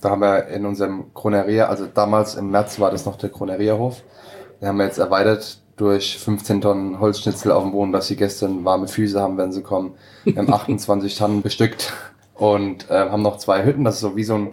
Da 0.00 0.10
haben 0.10 0.20
wir 0.20 0.48
in 0.48 0.66
unserem 0.66 1.12
Kroneria, 1.14 1.66
also 1.66 1.86
damals 1.86 2.34
im 2.34 2.50
März 2.50 2.80
war 2.80 2.90
das 2.90 3.06
noch 3.06 3.16
der 3.16 3.30
Kronerierhof, 3.30 4.02
den 4.60 4.68
haben 4.68 4.76
wir 4.78 4.84
jetzt 4.84 4.98
erweitert 4.98 5.58
durch 5.76 6.18
15 6.18 6.60
Tonnen 6.60 7.00
Holzschnitzel 7.00 7.52
auf 7.52 7.62
dem 7.62 7.72
Boden, 7.72 7.92
dass 7.92 8.08
die 8.08 8.16
Gäste 8.16 8.48
warme 8.64 8.88
Füße 8.88 9.20
haben, 9.20 9.36
wenn 9.36 9.52
sie 9.52 9.62
kommen. 9.62 9.94
Wir 10.24 10.36
haben 10.36 10.52
28 10.52 11.16
Tonnen 11.16 11.42
bestückt 11.42 11.92
und 12.34 12.90
äh, 12.90 12.94
haben 12.94 13.22
noch 13.22 13.38
zwei 13.38 13.64
Hütten. 13.64 13.84
Das 13.84 13.96
ist 13.96 14.00
so 14.00 14.16
wie 14.16 14.24
so 14.24 14.34
ein 14.34 14.50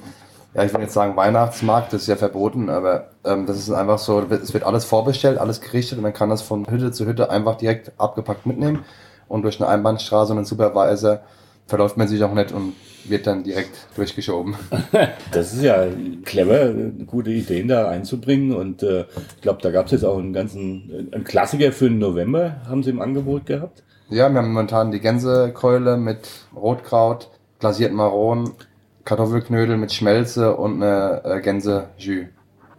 ja, 0.54 0.64
ich 0.64 0.74
will 0.74 0.82
jetzt 0.82 0.94
sagen 0.94 1.16
Weihnachtsmarkt, 1.16 1.94
das 1.94 2.04
ist 2.04 2.08
ja 2.08 2.16
verboten, 2.16 2.70
aber 2.70 3.12
ähm, 3.24 3.46
das 3.46 3.58
ist 3.58 3.72
einfach 3.72 4.00
so, 4.00 4.22
es 4.22 4.54
wird 4.54 4.64
alles 4.64 4.86
vorbestellt, 4.86 5.38
alles 5.38 5.62
gerichtet 5.62 5.98
und 5.98 6.04
man 6.04 6.14
kann 6.14 6.30
das 6.30 6.42
von 6.42 6.70
Hütte 6.70 6.92
zu 6.92 7.06
Hütte 7.06 7.30
einfach 7.30 7.56
direkt 7.56 7.92
abgepackt 7.98 8.46
mitnehmen 8.46 8.84
und 9.28 9.44
durch 9.44 9.60
eine 9.62 9.70
Einbahnstraße 9.70 10.32
und 10.32 10.40
einen 10.40 10.46
Supervisor 10.46 11.22
verläuft 11.70 11.98
man 11.98 12.08
sich 12.08 12.24
auch 12.24 12.34
nicht 12.34 12.52
und 12.52 12.74
wird 13.06 13.28
dann 13.28 13.44
direkt 13.44 13.88
durchgeschoben. 13.96 14.56
Das 15.32 15.54
ist 15.54 15.62
ja 15.62 15.86
clever, 16.26 16.74
gute 17.06 17.30
Ideen 17.30 17.68
da 17.68 17.88
einzubringen. 17.88 18.54
Und 18.54 18.84
äh, 18.84 19.06
ich 19.36 19.42
glaube, 19.42 19.62
da 19.62 19.70
gab 19.70 19.86
es 19.86 19.92
jetzt 19.92 20.04
auch 20.04 20.18
einen 20.18 20.34
ganzen 20.34 21.10
einen 21.12 21.24
Klassiker 21.24 21.72
für 21.72 21.90
den 21.90 22.00
November, 22.00 22.58
haben 22.68 22.84
sie 22.84 22.90
im 22.90 23.02
Angebot 23.02 23.46
gehabt. 23.46 23.84
Ja, 24.10 24.30
wir 24.30 24.40
haben 24.40 24.48
momentan 24.48 24.92
die 24.92 25.00
Gänsekeule 25.00 25.98
mit 25.98 26.28
Rotkraut, 26.56 27.30
glasierten 27.60 27.96
Maronen, 27.96 28.52
Kartoffelknödel 29.10 29.76
mit 29.78 29.92
Schmelze 29.92 30.56
und 30.56 30.84
eine 30.84 31.22
äh, 31.26 31.42
Gänsejus. 31.42 32.28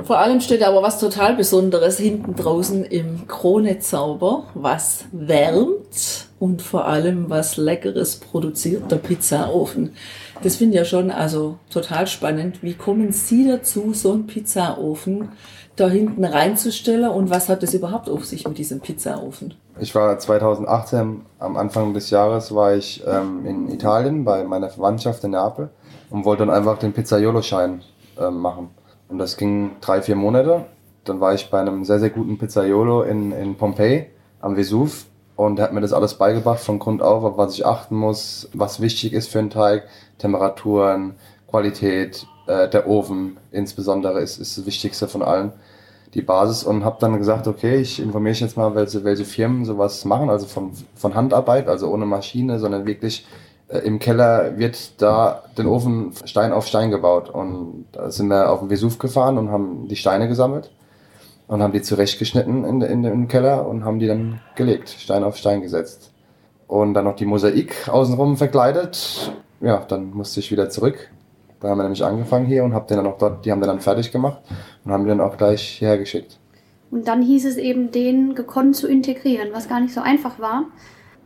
Vor 0.04 0.18
allem 0.18 0.40
steht 0.40 0.62
aber 0.62 0.80
was 0.80 1.00
total 1.00 1.34
Besonderes 1.34 1.98
hinten 1.98 2.36
draußen 2.36 2.84
im 2.84 3.26
Krone-Zauber, 3.26 4.44
was 4.54 5.06
wärmt 5.10 6.28
und 6.38 6.62
vor 6.62 6.86
allem 6.86 7.28
was 7.28 7.56
Leckeres 7.56 8.20
produziert, 8.20 8.92
der 8.92 8.96
Pizzaofen. 8.96 9.96
Das 10.42 10.56
finde 10.56 10.74
ich 10.74 10.78
ja 10.78 10.84
schon 10.86 11.10
also 11.10 11.58
total 11.68 12.06
spannend. 12.06 12.62
Wie 12.62 12.72
kommen 12.72 13.12
Sie 13.12 13.46
dazu, 13.46 13.92
so 13.92 14.12
einen 14.12 14.26
Pizzaofen 14.26 15.28
da 15.76 15.88
hinten 15.88 16.24
reinzustellen 16.24 17.10
und 17.10 17.30
was 17.30 17.48
hat 17.48 17.62
es 17.62 17.74
überhaupt 17.74 18.08
auf 18.08 18.24
sich 18.24 18.46
mit 18.48 18.56
diesem 18.56 18.80
Pizzaofen? 18.80 19.54
Ich 19.78 19.94
war 19.94 20.18
2018, 20.18 21.22
am 21.38 21.56
Anfang 21.56 21.92
des 21.94 22.10
Jahres, 22.10 22.54
war 22.54 22.74
ich 22.74 23.02
ähm, 23.06 23.44
in 23.44 23.70
Italien 23.70 24.24
bei 24.24 24.44
meiner 24.44 24.70
Verwandtschaft 24.70 25.24
in 25.24 25.32
Neapel 25.32 25.70
und 26.08 26.24
wollte 26.24 26.46
dann 26.46 26.54
einfach 26.54 26.78
den 26.78 26.92
Pizzaiolo-Schein 26.92 27.82
ähm, 28.18 28.38
machen. 28.38 28.70
Und 29.08 29.18
das 29.18 29.36
ging 29.36 29.72
drei, 29.80 30.00
vier 30.02 30.16
Monate. 30.16 30.64
Dann 31.04 31.20
war 31.20 31.34
ich 31.34 31.50
bei 31.50 31.60
einem 31.60 31.84
sehr, 31.84 31.98
sehr 31.98 32.10
guten 32.10 32.38
Pizzaiolo 32.38 33.02
in, 33.02 33.32
in 33.32 33.56
Pompeji 33.56 34.06
am 34.40 34.56
Vesuv 34.56 35.06
und 35.40 35.58
er 35.58 35.64
hat 35.64 35.72
mir 35.72 35.80
das 35.80 35.94
alles 35.94 36.14
beigebracht. 36.14 36.60
Von 36.60 36.78
Grund 36.78 37.02
auf, 37.02 37.24
auf 37.24 37.38
was 37.38 37.54
ich 37.54 37.64
achten 37.64 37.96
muss, 37.96 38.48
was 38.52 38.80
wichtig 38.80 39.14
ist 39.14 39.28
für 39.28 39.38
einen 39.38 39.48
Teig, 39.48 39.84
Temperaturen, 40.18 41.14
Qualität, 41.48 42.26
äh, 42.46 42.68
der 42.68 42.86
Ofen 42.86 43.38
insbesondere 43.50 44.20
ist, 44.20 44.38
ist 44.38 44.58
das 44.58 44.66
Wichtigste 44.66 45.08
von 45.08 45.22
allen, 45.22 45.52
die 46.12 46.20
Basis. 46.20 46.62
Und 46.62 46.84
habe 46.84 46.98
dann 47.00 47.16
gesagt, 47.16 47.48
okay, 47.48 47.76
ich 47.80 48.00
informiere 48.00 48.32
mich 48.32 48.40
jetzt 48.40 48.58
mal, 48.58 48.74
welche, 48.74 49.02
welche 49.02 49.24
Firmen 49.24 49.64
sowas 49.64 50.04
machen, 50.04 50.28
also 50.28 50.46
von, 50.46 50.72
von 50.94 51.14
Handarbeit, 51.14 51.68
also 51.68 51.88
ohne 51.88 52.04
Maschine, 52.04 52.58
sondern 52.58 52.84
wirklich 52.86 53.26
äh, 53.68 53.78
im 53.78 53.98
Keller 53.98 54.58
wird 54.58 55.00
da 55.00 55.44
den 55.56 55.66
Ofen 55.66 56.12
Stein 56.26 56.52
auf 56.52 56.66
Stein 56.66 56.90
gebaut. 56.90 57.30
Und 57.30 57.86
da 57.92 58.10
sind 58.10 58.28
wir 58.28 58.50
auf 58.50 58.60
den 58.60 58.68
Vesuv 58.68 58.98
gefahren 58.98 59.38
und 59.38 59.50
haben 59.50 59.88
die 59.88 59.96
Steine 59.96 60.28
gesammelt 60.28 60.70
und 61.50 61.64
haben 61.64 61.72
die 61.72 61.82
zurechtgeschnitten 61.82 62.64
in, 62.64 62.80
in, 62.80 63.04
im 63.04 63.26
Keller 63.26 63.66
und 63.66 63.84
haben 63.84 63.98
die 63.98 64.06
dann 64.06 64.38
gelegt, 64.54 64.88
Stein 64.88 65.24
auf 65.24 65.36
Stein 65.36 65.62
gesetzt. 65.62 66.12
Und 66.68 66.94
dann 66.94 67.04
noch 67.04 67.16
die 67.16 67.26
Mosaik 67.26 67.88
außenrum 67.88 68.36
verkleidet. 68.36 69.32
Ja, 69.60 69.78
dann 69.78 70.10
musste 70.12 70.38
ich 70.38 70.52
wieder 70.52 70.70
zurück. 70.70 71.10
Da 71.58 71.68
haben 71.68 71.78
wir 71.78 71.82
nämlich 71.82 72.04
angefangen 72.04 72.46
hier 72.46 72.62
und 72.62 72.72
hab 72.72 72.86
den 72.86 72.98
dann 72.98 73.06
auch 73.08 73.18
dort, 73.18 73.44
die 73.44 73.50
haben 73.50 73.60
den 73.60 73.66
dann 73.66 73.80
fertig 73.80 74.12
gemacht 74.12 74.40
und 74.84 74.92
haben 74.92 75.04
den 75.04 75.18
dann 75.18 75.26
auch 75.26 75.36
gleich 75.36 75.60
hierher 75.60 75.98
geschickt. 75.98 76.38
Und 76.92 77.08
dann 77.08 77.20
hieß 77.20 77.44
es 77.44 77.56
eben, 77.56 77.90
den 77.90 78.36
gekonnt 78.36 78.76
zu 78.76 78.86
integrieren, 78.86 79.48
was 79.52 79.68
gar 79.68 79.80
nicht 79.80 79.92
so 79.92 80.00
einfach 80.00 80.38
war. 80.38 80.66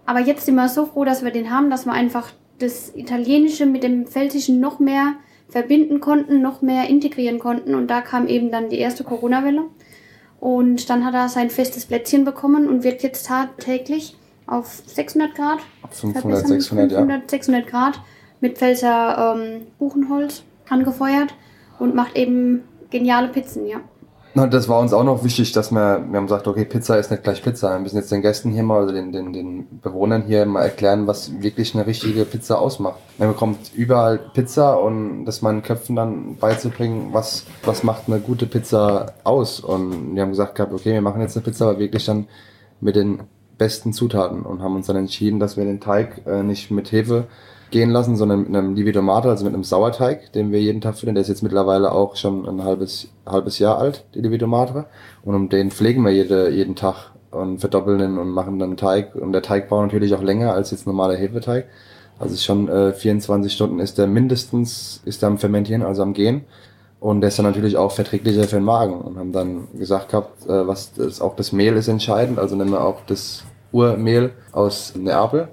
Aber 0.06 0.20
jetzt 0.20 0.46
sind 0.46 0.54
wir 0.54 0.70
so 0.70 0.86
froh, 0.86 1.04
dass 1.04 1.22
wir 1.22 1.32
den 1.32 1.50
haben, 1.50 1.68
dass 1.68 1.84
wir 1.84 1.92
einfach 1.92 2.30
das 2.58 2.96
Italienische 2.96 3.66
mit 3.66 3.82
dem 3.82 4.06
Pfälzischen 4.06 4.58
noch 4.58 4.78
mehr 4.78 5.16
verbinden 5.50 6.00
konnten, 6.00 6.40
noch 6.40 6.62
mehr 6.62 6.88
integrieren 6.88 7.38
konnten. 7.38 7.74
Und 7.74 7.88
da 7.88 8.00
kam 8.00 8.26
eben 8.26 8.50
dann 8.50 8.70
die 8.70 8.78
erste 8.78 9.04
Corona-Welle. 9.04 9.64
Und 10.44 10.90
dann 10.90 11.06
hat 11.06 11.14
er 11.14 11.30
sein 11.30 11.48
festes 11.48 11.86
Plätzchen 11.86 12.26
bekommen 12.26 12.68
und 12.68 12.84
wird 12.84 13.02
jetzt 13.02 13.24
tagtäglich 13.28 14.14
auf 14.46 14.82
600 14.84 15.34
Grad, 15.34 15.60
500, 15.88 16.46
600, 16.46 16.92
500, 16.92 17.22
ja. 17.22 17.28
600 17.28 17.66
Grad 17.66 18.00
mit 18.40 18.58
Pfälzer 18.58 19.36
ähm, 19.38 19.62
Buchenholz 19.78 20.42
angefeuert 20.68 21.34
und 21.78 21.94
macht 21.94 22.18
eben 22.18 22.64
geniale 22.90 23.28
Pizzen, 23.28 23.66
ja. 23.66 23.80
Das 24.34 24.68
war 24.68 24.80
uns 24.80 24.92
auch 24.92 25.04
noch 25.04 25.22
wichtig, 25.22 25.52
dass 25.52 25.70
wir, 25.70 26.04
wir 26.10 26.16
haben 26.16 26.26
gesagt, 26.26 26.48
okay, 26.48 26.64
Pizza 26.64 26.98
ist 26.98 27.12
nicht 27.12 27.22
gleich 27.22 27.40
Pizza. 27.40 27.72
Wir 27.72 27.78
müssen 27.78 27.96
jetzt 27.96 28.10
den 28.10 28.20
Gästen 28.20 28.50
hier 28.50 28.64
mal, 28.64 28.80
also 28.80 28.92
den, 28.92 29.12
den, 29.12 29.32
den 29.32 29.80
Bewohnern 29.80 30.22
hier 30.22 30.44
mal 30.44 30.62
erklären, 30.62 31.06
was 31.06 31.40
wirklich 31.40 31.72
eine 31.74 31.86
richtige 31.86 32.24
Pizza 32.24 32.58
ausmacht. 32.58 32.98
Man 33.18 33.28
bekommt 33.28 33.72
überall 33.74 34.18
Pizza 34.18 34.74
und 34.74 35.24
das 35.24 35.40
meinen 35.40 35.62
Köpfen 35.62 35.94
dann 35.94 36.36
beizubringen, 36.36 37.10
was, 37.12 37.46
was 37.64 37.84
macht 37.84 38.08
eine 38.08 38.18
gute 38.18 38.46
Pizza 38.46 39.12
aus. 39.22 39.60
Und 39.60 40.16
wir 40.16 40.22
haben 40.22 40.30
gesagt 40.30 40.58
okay, 40.58 40.94
wir 40.94 41.00
machen 41.00 41.20
jetzt 41.20 41.36
eine 41.36 41.44
Pizza, 41.44 41.66
aber 41.68 41.78
wirklich 41.78 42.04
dann 42.04 42.26
mit 42.80 42.96
den 42.96 43.20
besten 43.56 43.92
Zutaten 43.92 44.42
und 44.42 44.62
haben 44.62 44.74
uns 44.74 44.88
dann 44.88 44.96
entschieden, 44.96 45.38
dass 45.38 45.56
wir 45.56 45.64
den 45.64 45.80
Teig 45.80 46.26
äh, 46.26 46.42
nicht 46.42 46.72
mit 46.72 46.90
Hefe 46.90 47.28
gehen 47.74 47.90
lassen, 47.90 48.14
sondern 48.14 48.44
mit 48.44 48.48
einem 48.54 48.76
Lividomate, 48.76 49.28
also 49.28 49.44
mit 49.44 49.52
einem 49.52 49.64
Sauerteig, 49.64 50.32
den 50.32 50.52
wir 50.52 50.60
jeden 50.60 50.80
Tag 50.80 50.94
füttern. 50.94 51.16
Der 51.16 51.22
ist 51.22 51.28
jetzt 51.28 51.42
mittlerweile 51.42 51.90
auch 51.90 52.14
schon 52.14 52.48
ein 52.48 52.62
halbes, 52.62 53.08
halbes 53.26 53.58
Jahr 53.58 53.78
alt, 53.78 54.04
die 54.14 54.20
Lividomate. 54.20 54.86
Und 55.24 55.34
um 55.34 55.48
den 55.48 55.72
pflegen 55.72 56.04
wir 56.04 56.12
jede, 56.12 56.50
jeden 56.50 56.76
Tag 56.76 57.10
und 57.32 57.58
verdoppeln 57.58 57.98
ihn 57.98 58.18
und 58.18 58.28
machen 58.30 58.60
dann 58.60 58.76
Teig. 58.76 59.16
Und 59.16 59.32
der 59.32 59.42
Teig 59.42 59.68
braucht 59.68 59.82
natürlich 59.82 60.14
auch 60.14 60.22
länger 60.22 60.54
als 60.54 60.70
jetzt 60.70 60.86
normaler 60.86 61.16
Hefeteig. 61.16 61.66
Also 62.20 62.36
schon 62.36 62.68
äh, 62.68 62.92
24 62.92 63.52
Stunden 63.52 63.80
ist 63.80 63.98
der 63.98 64.06
mindestens, 64.06 65.02
ist 65.04 65.22
der 65.22 65.30
am 65.30 65.38
Fermentieren, 65.38 65.82
also 65.82 66.02
am 66.02 66.14
Gehen. 66.14 66.44
Und 67.00 67.22
der 67.22 67.28
ist 67.28 67.40
dann 67.40 67.46
natürlich 67.46 67.76
auch 67.76 67.90
verträglicher 67.90 68.44
für 68.44 68.54
den 68.54 68.64
Magen. 68.64 69.00
Und 69.00 69.18
haben 69.18 69.32
dann 69.32 69.66
gesagt 69.76 70.10
gehabt, 70.10 70.46
äh, 70.46 70.68
was 70.68 70.92
das, 70.92 71.20
auch 71.20 71.34
das 71.34 71.50
Mehl 71.50 71.74
ist 71.74 71.88
entscheidend. 71.88 72.38
Also 72.38 72.54
nehmen 72.54 72.70
wir 72.70 72.84
auch 72.84 73.00
das 73.04 73.42
Urmehl 73.72 74.30
aus 74.52 74.94
Neapel. 74.94 75.48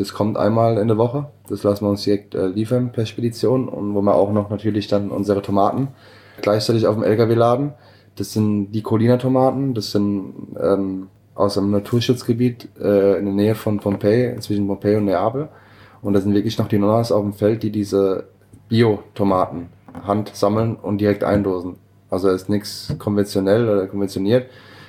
Das 0.00 0.14
kommt 0.14 0.38
einmal 0.38 0.78
in 0.78 0.88
der 0.88 0.96
Woche. 0.96 1.26
Das 1.50 1.62
lassen 1.62 1.84
wir 1.84 1.90
uns 1.90 2.04
direkt 2.04 2.34
äh, 2.34 2.46
liefern 2.46 2.90
per 2.90 3.04
Spedition 3.04 3.68
und 3.68 3.94
wo 3.94 4.00
wir 4.00 4.14
auch 4.14 4.32
noch 4.32 4.48
natürlich 4.48 4.88
dann 4.88 5.10
unsere 5.10 5.42
Tomaten 5.42 5.88
gleichzeitig 6.40 6.86
auf 6.86 6.94
dem 6.94 7.04
LKW 7.04 7.34
laden. 7.34 7.74
Das 8.16 8.32
sind 8.32 8.72
die 8.72 8.80
Colina 8.80 9.18
Tomaten. 9.18 9.74
Das 9.74 9.90
sind 9.90 10.32
ähm, 10.58 11.08
aus 11.34 11.58
einem 11.58 11.70
Naturschutzgebiet 11.70 12.70
äh, 12.80 13.18
in 13.18 13.26
der 13.26 13.34
Nähe 13.34 13.54
von 13.54 13.78
Pompeji, 13.78 14.40
zwischen 14.40 14.66
Pompeji 14.66 14.96
und 14.96 15.04
Neapel. 15.04 15.50
Und 16.00 16.14
da 16.14 16.20
sind 16.22 16.32
wirklich 16.32 16.56
noch 16.56 16.68
die 16.68 16.78
Nonnas 16.78 17.12
auf 17.12 17.20
dem 17.20 17.34
Feld, 17.34 17.62
die 17.62 17.70
diese 17.70 18.24
Bio-Tomaten 18.70 19.68
Hand 20.06 20.34
sammeln 20.34 20.76
und 20.76 21.02
direkt 21.02 21.24
eindosen. 21.24 21.76
Also 22.08 22.30
ist 22.30 22.48
nichts 22.48 22.94
konventionell 22.98 23.68
oder 23.68 23.86
konventioniert, 23.86 24.46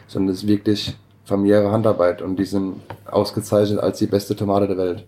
sondern 0.07 0.33
es 0.33 0.43
ist 0.43 0.47
wirklich 0.47 0.95
familiäre 1.31 1.71
Handarbeit 1.71 2.21
und 2.21 2.37
die 2.37 2.45
sind 2.45 2.81
ausgezeichnet 3.09 3.79
als 3.79 3.99
die 3.99 4.07
beste 4.07 4.35
Tomate 4.35 4.67
der 4.67 4.77
Welt. 4.77 5.05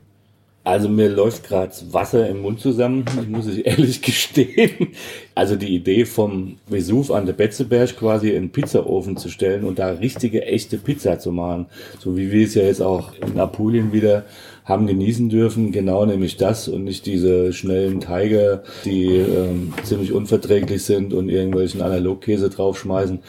Also 0.64 0.88
mir 0.88 1.10
läuft 1.10 1.44
gerade 1.44 1.74
Wasser 1.92 2.30
im 2.30 2.42
Mund 2.42 2.62
zusammen, 2.62 3.04
ich 3.22 3.28
muss 3.28 3.46
es 3.46 3.58
ehrlich 3.72 4.02
gestehen. 4.02 4.88
Also 5.36 5.58
die 5.58 5.76
Idee 5.76 6.06
vom 6.06 6.56
Vesuv 6.68 7.12
an 7.12 7.26
der 7.26 7.34
Betzeberg 7.34 7.98
quasi 7.98 8.30
in 8.30 8.52
Pizzaofen 8.52 9.18
zu 9.18 9.28
stellen 9.28 9.66
und 9.66 9.80
da 9.80 9.90
richtige, 9.90 10.46
echte 10.46 10.78
Pizza 10.78 11.20
zu 11.20 11.34
machen, 11.34 11.66
so 12.00 12.16
wie 12.16 12.32
wir 12.32 12.46
es 12.46 12.54
ja 12.54 12.64
jetzt 12.64 12.82
auch 12.82 13.12
in 13.16 13.38
Apulien 13.38 13.92
wieder 13.92 14.24
haben 14.66 14.88
genießen 14.88 15.30
dürfen, 15.30 15.72
genau 15.72 16.06
nämlich 16.06 16.38
das 16.38 16.68
und 16.68 16.84
nicht 16.86 17.06
diese 17.06 17.52
schnellen 17.54 18.00
Teige, 18.00 18.64
die 18.86 19.18
ähm, 19.18 19.74
ziemlich 19.84 20.14
unverträglich 20.14 20.84
sind 20.84 21.14
und 21.14 21.30
irgendwelchen 21.30 21.82
Analogkäse 21.82 22.50
draufschmeißen. 22.50 23.20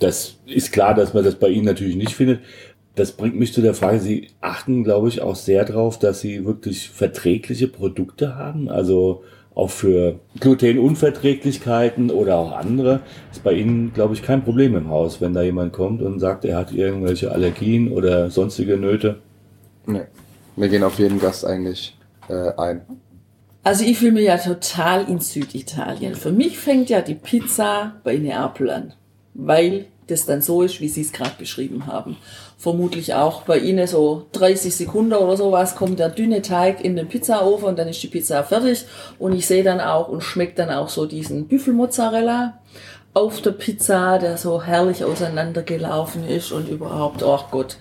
Das 0.00 0.36
ist 0.46 0.72
klar, 0.72 0.94
dass 0.94 1.14
man 1.14 1.24
das 1.24 1.36
bei 1.36 1.48
Ihnen 1.48 1.66
natürlich 1.66 1.96
nicht 1.96 2.14
findet. 2.14 2.40
Das 2.96 3.12
bringt 3.12 3.38
mich 3.38 3.52
zu 3.52 3.62
der 3.62 3.74
Frage, 3.74 4.00
Sie 4.00 4.28
achten, 4.40 4.82
glaube 4.82 5.08
ich, 5.08 5.22
auch 5.22 5.36
sehr 5.36 5.64
darauf, 5.64 5.98
dass 5.98 6.20
Sie 6.20 6.44
wirklich 6.44 6.90
verträgliche 6.90 7.68
Produkte 7.68 8.34
haben. 8.34 8.68
Also 8.68 9.22
auch 9.54 9.70
für 9.70 10.18
Glutenunverträglichkeiten 10.40 12.10
oder 12.10 12.36
auch 12.36 12.52
andere 12.52 13.00
ist 13.30 13.44
bei 13.44 13.52
Ihnen, 13.52 13.92
glaube 13.92 14.14
ich, 14.14 14.22
kein 14.22 14.42
Problem 14.42 14.74
im 14.74 14.88
Haus, 14.88 15.20
wenn 15.20 15.34
da 15.34 15.42
jemand 15.42 15.72
kommt 15.72 16.02
und 16.02 16.18
sagt, 16.18 16.44
er 16.44 16.56
hat 16.56 16.72
irgendwelche 16.72 17.30
Allergien 17.30 17.92
oder 17.92 18.30
sonstige 18.30 18.76
Nöte. 18.76 19.18
Nee, 19.86 20.02
wir 20.60 20.68
gehen 20.68 20.82
auf 20.82 20.98
jeden 20.98 21.20
Gast 21.20 21.44
eigentlich 21.44 21.96
äh, 22.28 22.52
ein. 22.56 22.82
Also 23.62 23.84
ich 23.84 23.98
fühle 23.98 24.12
mich 24.12 24.24
ja 24.24 24.38
total 24.38 25.08
in 25.08 25.20
Süditalien. 25.20 26.14
Für 26.14 26.32
mich 26.32 26.58
fängt 26.58 26.88
ja 26.88 27.02
die 27.02 27.14
Pizza 27.14 27.94
bei 28.04 28.16
Neapel 28.16 28.70
an, 28.70 28.94
weil 29.34 29.86
das 30.06 30.26
dann 30.26 30.42
so 30.42 30.62
ist, 30.62 30.80
wie 30.80 30.88
Sie 30.88 31.02
es 31.02 31.12
gerade 31.12 31.34
beschrieben 31.38 31.86
haben. 31.86 32.16
Vermutlich 32.58 33.14
auch 33.14 33.42
bei 33.42 33.58
Ihnen 33.58 33.86
so 33.86 34.26
30 34.32 34.74
Sekunden 34.74 35.12
oder 35.12 35.36
sowas 35.36 35.76
kommt 35.76 35.98
der 35.98 36.08
dünne 36.08 36.42
Teig 36.42 36.82
in 36.84 36.96
den 36.96 37.08
Pizzaofen 37.08 37.68
und 37.68 37.78
dann 37.78 37.88
ist 37.88 38.02
die 38.02 38.08
Pizza 38.08 38.42
fertig. 38.44 38.86
Und 39.18 39.34
ich 39.34 39.46
sehe 39.46 39.62
dann 39.62 39.80
auch 39.80 40.08
und 40.08 40.22
schmeckt 40.22 40.58
dann 40.58 40.70
auch 40.70 40.88
so 40.88 41.06
diesen 41.06 41.46
Büffelmozzarella 41.46 42.58
auf 43.12 43.40
der 43.42 43.52
Pizza, 43.52 44.18
der 44.18 44.36
so 44.36 44.62
herrlich 44.62 45.04
auseinandergelaufen 45.04 46.26
ist 46.28 46.52
und 46.52 46.68
überhaupt, 46.68 47.22
oh 47.22 47.40
Gott, 47.50 47.76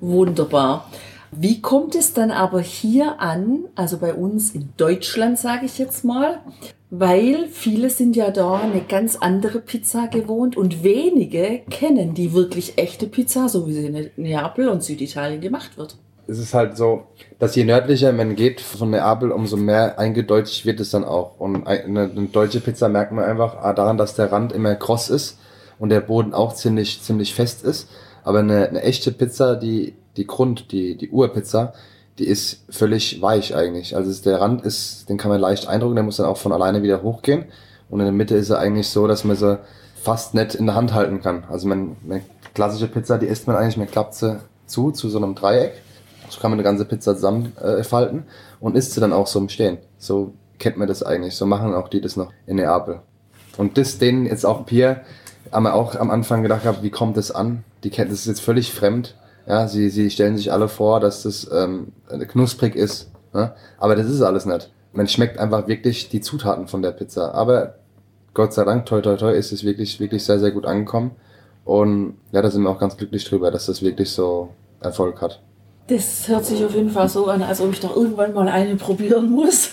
wunderbar. 0.00 0.90
Wie 1.36 1.60
kommt 1.60 1.94
es 1.94 2.12
dann 2.12 2.30
aber 2.30 2.60
hier 2.60 3.20
an, 3.20 3.64
also 3.74 3.98
bei 3.98 4.14
uns 4.14 4.54
in 4.54 4.70
Deutschland 4.76 5.38
sage 5.38 5.66
ich 5.66 5.78
jetzt 5.78 6.04
mal, 6.04 6.40
weil 6.90 7.48
viele 7.50 7.90
sind 7.90 8.14
ja 8.14 8.30
da 8.30 8.54
eine 8.54 8.80
ganz 8.80 9.16
andere 9.16 9.60
Pizza 9.60 10.06
gewohnt 10.06 10.56
und 10.56 10.84
wenige 10.84 11.62
kennen 11.70 12.14
die 12.14 12.32
wirklich 12.32 12.78
echte 12.78 13.06
Pizza, 13.06 13.48
so 13.48 13.66
wie 13.66 13.72
sie 13.72 13.86
in 13.86 14.10
Neapel 14.16 14.68
und 14.68 14.82
Süditalien 14.82 15.40
gemacht 15.40 15.76
wird. 15.76 15.96
es 16.26 16.38
ist 16.38 16.54
halt 16.54 16.76
so, 16.76 17.04
dass 17.38 17.54
je 17.54 17.64
nördlicher 17.64 18.12
man 18.12 18.36
geht 18.36 18.60
von 18.60 18.90
Neapel, 18.90 19.32
umso 19.32 19.56
mehr 19.56 19.98
eingedeutscht 19.98 20.64
wird 20.64 20.80
es 20.80 20.90
dann 20.90 21.04
auch. 21.04 21.38
Und 21.38 21.66
eine, 21.66 22.02
eine 22.04 22.28
deutsche 22.28 22.60
Pizza 22.60 22.88
merkt 22.88 23.12
man 23.12 23.24
einfach 23.24 23.56
ah, 23.56 23.72
daran, 23.72 23.98
dass 23.98 24.14
der 24.14 24.32
Rand 24.32 24.52
immer 24.52 24.74
kross 24.74 25.10
ist 25.10 25.38
und 25.78 25.88
der 25.88 26.00
Boden 26.00 26.32
auch 26.32 26.54
ziemlich, 26.54 27.02
ziemlich 27.02 27.34
fest 27.34 27.64
ist. 27.64 27.88
Aber 28.22 28.38
eine, 28.38 28.68
eine 28.68 28.82
echte 28.82 29.12
Pizza, 29.12 29.56
die, 29.56 29.94
die 30.16 30.26
Grund, 30.26 30.72
die, 30.72 30.96
die 30.96 31.10
Urpizza, 31.10 31.72
die 32.18 32.26
ist 32.26 32.64
völlig 32.70 33.20
weich 33.20 33.54
eigentlich. 33.56 33.96
Also 33.96 34.22
der 34.22 34.40
Rand 34.40 34.64
ist, 34.64 35.08
den 35.08 35.18
kann 35.18 35.30
man 35.30 35.40
leicht 35.40 35.66
eindrücken, 35.66 35.96
der 35.96 36.04
muss 36.04 36.16
dann 36.16 36.26
auch 36.26 36.36
von 36.36 36.52
alleine 36.52 36.82
wieder 36.82 37.02
hochgehen. 37.02 37.46
Und 37.90 38.00
in 38.00 38.06
der 38.06 38.12
Mitte 38.12 38.36
ist 38.36 38.50
er 38.50 38.58
eigentlich 38.58 38.88
so, 38.88 39.06
dass 39.06 39.24
man 39.24 39.36
sie 39.36 39.58
fast 40.00 40.34
nicht 40.34 40.54
in 40.54 40.66
der 40.66 40.74
Hand 40.74 40.94
halten 40.94 41.20
kann. 41.20 41.44
Also 41.50 41.66
man, 41.66 41.96
eine 42.04 42.22
klassische 42.54 42.88
Pizza, 42.88 43.18
die 43.18 43.26
isst 43.26 43.46
man 43.46 43.56
eigentlich, 43.56 43.76
man 43.76 43.90
klappt 43.90 44.14
sie 44.14 44.40
zu, 44.66 44.90
zu 44.92 45.08
so 45.08 45.18
einem 45.18 45.34
Dreieck. 45.34 45.72
So 46.28 46.40
kann 46.40 46.50
man 46.50 46.58
eine 46.58 46.64
ganze 46.64 46.84
Pizza 46.84 47.14
zusammenfalten 47.14 48.20
äh, 48.20 48.64
und 48.64 48.76
isst 48.76 48.92
sie 48.92 49.00
dann 49.00 49.12
auch 49.12 49.26
so 49.26 49.38
im 49.38 49.48
Stehen. 49.48 49.78
So 49.98 50.32
kennt 50.58 50.76
man 50.76 50.88
das 50.88 51.02
eigentlich. 51.02 51.34
So 51.36 51.46
machen 51.46 51.74
auch 51.74 51.88
die 51.88 52.00
das 52.00 52.16
noch 52.16 52.32
in 52.46 52.56
Neapel. 52.56 53.00
Und 53.56 53.76
das 53.78 53.98
denen 53.98 54.26
jetzt 54.26 54.46
auch 54.46 54.66
Pierre, 54.66 55.02
haben 55.52 55.64
wir 55.64 55.74
auch 55.74 55.94
am 55.94 56.10
Anfang 56.10 56.42
gedacht 56.42 56.62
gehabt, 56.62 56.82
wie 56.82 56.90
kommt 56.90 57.16
das 57.16 57.30
an? 57.30 57.64
Die 57.84 57.90
kennen 57.90 58.10
das 58.10 58.20
ist 58.20 58.26
jetzt 58.26 58.40
völlig 58.40 58.72
fremd. 58.72 59.14
Ja, 59.46 59.68
sie, 59.68 59.90
sie 59.90 60.10
stellen 60.10 60.36
sich 60.36 60.52
alle 60.52 60.68
vor, 60.68 61.00
dass 61.00 61.22
das 61.22 61.50
ähm, 61.52 61.92
knusprig 62.28 62.74
ist. 62.74 63.10
Ne? 63.32 63.52
Aber 63.78 63.94
das 63.94 64.08
ist 64.08 64.22
alles 64.22 64.46
nicht. 64.46 64.70
Man 64.92 65.08
schmeckt 65.08 65.38
einfach 65.38 65.66
wirklich 65.66 66.08
die 66.08 66.20
Zutaten 66.20 66.68
von 66.68 66.82
der 66.82 66.92
Pizza. 66.92 67.34
Aber 67.34 67.74
Gott 68.32 68.54
sei 68.54 68.64
Dank, 68.64 68.86
toi 68.86 69.00
toi 69.00 69.16
toi, 69.16 69.32
ist 69.32 69.52
es 69.52 69.64
wirklich, 69.64 70.00
wirklich 70.00 70.24
sehr, 70.24 70.38
sehr 70.38 70.50
gut 70.50 70.66
angekommen. 70.66 71.12
Und 71.64 72.16
ja, 72.32 72.42
da 72.42 72.50
sind 72.50 72.62
wir 72.62 72.70
auch 72.70 72.78
ganz 72.78 72.96
glücklich 72.96 73.24
drüber, 73.24 73.50
dass 73.50 73.66
das 73.66 73.82
wirklich 73.82 74.10
so 74.10 74.50
Erfolg 74.80 75.20
hat. 75.20 75.40
Das 75.86 76.28
hört 76.28 76.44
sich 76.44 76.64
auf 76.64 76.74
jeden 76.74 76.90
Fall 76.90 77.08
so 77.08 77.26
an, 77.26 77.42
als 77.42 77.60
ob 77.60 77.72
ich 77.72 77.80
doch 77.80 77.94
irgendwann 77.94 78.32
mal 78.32 78.48
eine 78.48 78.76
probieren 78.76 79.30
muss. 79.30 79.70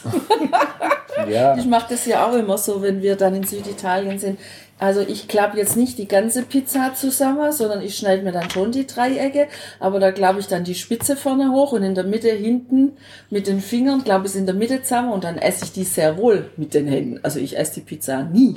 ja. 1.29 1.55
Ich 1.57 1.65
mache 1.65 1.87
das 1.89 2.05
ja 2.05 2.27
auch 2.27 2.35
immer 2.35 2.57
so, 2.57 2.81
wenn 2.81 3.01
wir 3.01 3.15
dann 3.15 3.35
in 3.35 3.43
Süditalien 3.43 4.19
sind. 4.19 4.39
Also 4.81 5.01
ich 5.01 5.27
klappe 5.27 5.59
jetzt 5.59 5.77
nicht 5.77 5.99
die 5.99 6.07
ganze 6.07 6.41
Pizza 6.41 6.95
zusammen, 6.95 7.51
sondern 7.51 7.83
ich 7.83 7.95
schneide 7.95 8.23
mir 8.23 8.31
dann 8.31 8.49
schon 8.49 8.71
die 8.71 8.87
Dreiecke, 8.87 9.47
aber 9.79 9.99
da 9.99 10.11
klappe 10.11 10.39
ich 10.39 10.47
dann 10.47 10.63
die 10.63 10.73
Spitze 10.73 11.15
vorne 11.15 11.51
hoch 11.51 11.73
und 11.73 11.83
in 11.83 11.93
der 11.93 12.03
Mitte 12.03 12.31
hinten 12.31 12.93
mit 13.29 13.45
den 13.45 13.61
Fingern 13.61 14.03
klappe 14.03 14.25
ich 14.25 14.31
es 14.31 14.35
in 14.35 14.47
der 14.47 14.55
Mitte 14.55 14.81
zusammen 14.81 15.11
und 15.11 15.23
dann 15.23 15.37
esse 15.37 15.65
ich 15.65 15.71
die 15.71 15.83
sehr 15.83 16.17
wohl 16.17 16.49
mit 16.57 16.73
den 16.73 16.87
Händen. 16.87 17.19
Also 17.21 17.37
ich 17.37 17.59
esse 17.59 17.75
die 17.75 17.81
Pizza 17.81 18.23
nie 18.23 18.55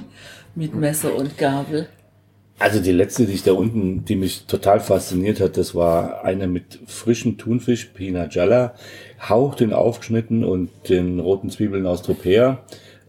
mit 0.54 0.74
Messer 0.74 1.14
und 1.14 1.36
Gabel. 1.36 1.88
Also 2.58 2.80
die 2.80 2.92
letzte, 2.92 3.26
die 3.26 3.34
ich 3.34 3.42
da 3.42 3.52
unten, 3.52 4.06
die 4.06 4.16
mich 4.16 4.46
total 4.46 4.80
fasziniert 4.80 5.40
hat, 5.40 5.58
das 5.58 5.74
war 5.74 6.24
eine 6.24 6.46
mit 6.46 6.78
frischem 6.86 7.36
Thunfisch, 7.36 7.84
Pina 7.92 8.28
Gialla, 8.28 8.72
Hauch 9.28 9.56
den 9.56 9.74
aufgeschnitten 9.74 10.42
und 10.42 10.70
den 10.88 11.20
roten 11.20 11.50
Zwiebeln 11.50 11.86
aus 11.86 12.00
Tropea. 12.00 12.64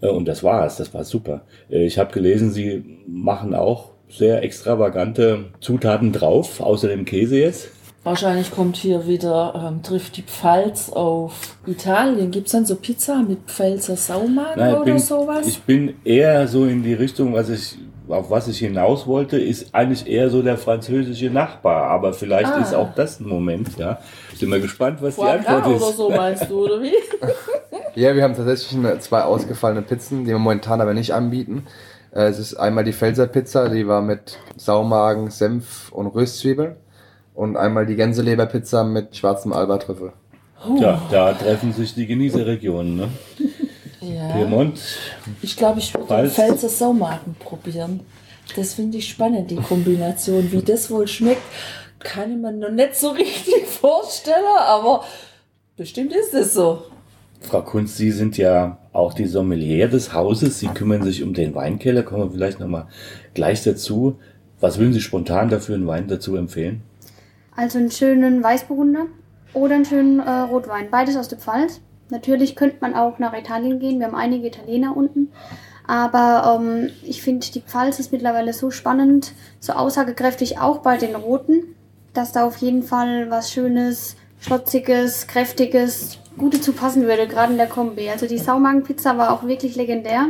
Äh, 0.06 0.10
und 0.10 0.28
das 0.28 0.44
war's, 0.44 0.78
das 0.78 0.94
war 0.94 1.04
super. 1.04 1.42
Äh, 1.70 1.86
ich 1.86 1.98
habe 1.98 2.14
gelesen, 2.14 2.52
sie 2.52 2.84
machen 3.08 3.54
auch 3.54 3.92
sehr 4.10 4.44
extravagante 4.44 5.46
Zutaten 5.60 6.12
drauf, 6.12 6.62
außer 6.62 6.88
dem 6.88 7.06
Käse 7.06 7.40
jetzt. 7.40 7.70
Wahrscheinlich 8.04 8.52
kommt 8.52 8.76
hier 8.78 9.08
wieder, 9.08 9.68
ähm, 9.68 9.82
trifft 9.82 10.18
die 10.18 10.22
Pfalz 10.22 10.92
auf 10.92 11.58
Italien. 11.66 12.30
Gibt's 12.30 12.52
dann 12.52 12.64
so 12.64 12.76
Pizza 12.76 13.24
mit 13.28 13.40
Pfälzer 13.48 13.96
Saumagen 13.96 14.62
oder 14.62 14.84
bin, 14.84 15.00
sowas? 15.00 15.48
Ich 15.48 15.60
bin 15.64 15.96
eher 16.04 16.48
so 16.48 16.66
in 16.66 16.84
die 16.84 16.94
Richtung, 16.94 17.34
was 17.34 17.50
ich 17.50 17.78
auf 18.08 18.30
was 18.30 18.48
ich 18.48 18.60
hinaus 18.60 19.08
wollte, 19.08 19.40
ist 19.40 19.74
eigentlich 19.74 20.08
eher 20.08 20.30
so 20.30 20.42
der 20.42 20.58
französische 20.58 21.30
Nachbar. 21.30 21.90
Aber 21.90 22.14
vielleicht 22.14 22.52
ah. 22.52 22.62
ist 22.62 22.74
auch 22.74 22.94
das 22.94 23.20
ein 23.20 23.28
Moment, 23.28 23.78
ja. 23.78 24.00
Ich 24.34 24.40
bin 24.40 24.50
mal 24.50 24.62
gespannt, 24.62 25.02
was 25.02 25.16
Foie 25.16 25.40
die 25.40 25.48
Antwort 25.48 25.76
ist. 25.76 25.82
oder 25.82 25.92
so 25.94 26.10
meinst 26.10 26.50
du, 26.50 26.66
oder 26.66 26.82
wie? 26.82 26.94
ja, 27.96 28.16
wir 28.16 28.24
haben 28.24 28.36
tatsächlich 28.36 29.00
zwei 29.00 29.24
ausgefallene 29.24 29.82
Pizzen, 29.82 30.26
die 30.26 30.32
wir 30.32 30.40
momentan 30.40 30.82
aber 30.82 30.94
nicht 30.94 31.14
anbieten. 31.14 31.66
Äh, 32.12 32.26
es 32.26 32.40
ist 32.40 32.56
einmal 32.56 32.84
die 32.84 32.94
Pfälzer 32.94 33.28
Pizza, 33.28 33.70
die 33.70 33.88
war 33.88 34.02
mit 34.02 34.40
Saumagen, 34.56 35.30
Senf 35.30 35.92
und 35.92 36.08
Röstzwiebeln. 36.08 36.76
Und 37.34 37.58
einmal 37.58 37.86
die 37.86 37.96
Gänseleberpizza 37.96 38.86
mit 38.86 39.18
schwarzem 39.18 39.52
Albatrüffel. 39.52 40.14
Ja, 40.80 41.02
da 41.12 41.34
treffen 41.34 41.74
sich 41.74 41.94
die 41.94 42.08
Genießerregionen, 42.08 42.96
ne? 42.96 43.10
Ja. 44.00 44.30
Piemont. 44.34 44.80
Ich 45.42 45.58
glaube, 45.58 45.80
ich 45.80 45.94
würde 45.94 46.24
den 46.24 46.30
Pfälzer 46.30 46.70
Saumagen 46.70 47.36
probieren. 47.40 48.02
Das 48.56 48.76
finde 48.76 49.00
ich 49.00 49.10
spannend, 49.10 49.52
die 49.52 49.58
Kombination. 49.58 50.52
Wie 50.52 50.62
das 50.62 50.90
wohl 50.90 51.08
schmeckt, 51.08 51.42
kann 52.00 52.32
ich 52.32 52.38
mir 52.38 52.52
noch 52.52 52.70
nicht 52.70 52.96
so 52.96 53.10
richtig 53.10 53.66
vorstellen, 53.82 54.46
aber 54.58 55.04
bestimmt 55.76 56.14
ist 56.14 56.34
es 56.34 56.54
so. 56.54 56.84
Frau 57.46 57.62
Kunz, 57.62 57.98
Sie 57.98 58.12
sind 58.12 58.38
ja 58.38 58.78
auch 58.94 59.14
die 59.14 59.26
Sommelier 59.26 59.88
des 59.88 60.14
Hauses. 60.14 60.60
Sie 60.60 60.68
kümmern 60.68 61.04
sich 61.04 61.24
um 61.24 61.34
den 61.34 61.56
Weinkeller. 61.56 62.04
Kommen 62.04 62.24
wir 62.24 62.32
vielleicht 62.32 62.60
nochmal 62.60 62.88
gleich 63.34 63.64
dazu. 63.64 64.18
Was 64.60 64.78
würden 64.78 64.94
Sie 64.94 65.02
spontan 65.02 65.50
dafür 65.50 65.76
einen 65.76 65.88
Wein 65.88 66.08
dazu 66.08 66.36
empfehlen? 66.36 66.82
Also 67.56 67.78
einen 67.78 67.92
schönen 67.92 68.44
Weißburgunder 68.44 69.06
oder 69.54 69.76
einen 69.76 69.86
schönen 69.86 70.20
äh, 70.20 70.30
Rotwein. 70.30 70.90
Beides 70.90 71.16
aus 71.18 71.28
der 71.28 71.38
Pfalz. 71.38 71.82
Natürlich 72.10 72.56
könnte 72.56 72.78
man 72.82 72.94
auch 72.94 73.20
nach 73.20 73.34
Italien 73.34 73.80
gehen. 73.80 74.00
Wir 74.00 74.08
haben 74.08 74.16
einige 74.16 74.48
Italiener 74.48 74.96
unten. 74.96 75.30
Aber 75.88 76.60
ähm, 76.60 76.90
ich 77.04 77.22
finde, 77.22 77.46
die 77.52 77.62
Pfalz 77.62 78.00
ist 78.00 78.12
mittlerweile 78.12 78.54
so 78.54 78.72
spannend, 78.72 79.34
so 79.60 79.74
aussagekräftig, 79.74 80.60
auch 80.60 80.80
bei 80.80 80.98
den 80.98 81.16
Roten, 81.16 81.76
dass 82.14 82.32
da 82.32 82.46
auf 82.46 82.58
jeden 82.58 82.84
Fall 82.84 83.30
was 83.30 83.52
Schönes, 83.52 84.16
Schlotziges, 84.40 85.28
Kräftiges, 85.28 86.20
Gute 86.38 86.60
zu 86.60 86.74
passen 86.74 87.04
würde, 87.04 87.28
gerade 87.28 87.54
in 87.54 87.58
der 87.58 87.68
Kombi. 87.68 88.10
Also 88.10 88.28
die 88.28 88.38
Saumagenpizza 88.38 89.18
war 89.18 89.32
auch 89.32 89.48
wirklich 89.48 89.76
legendär. 89.76 90.28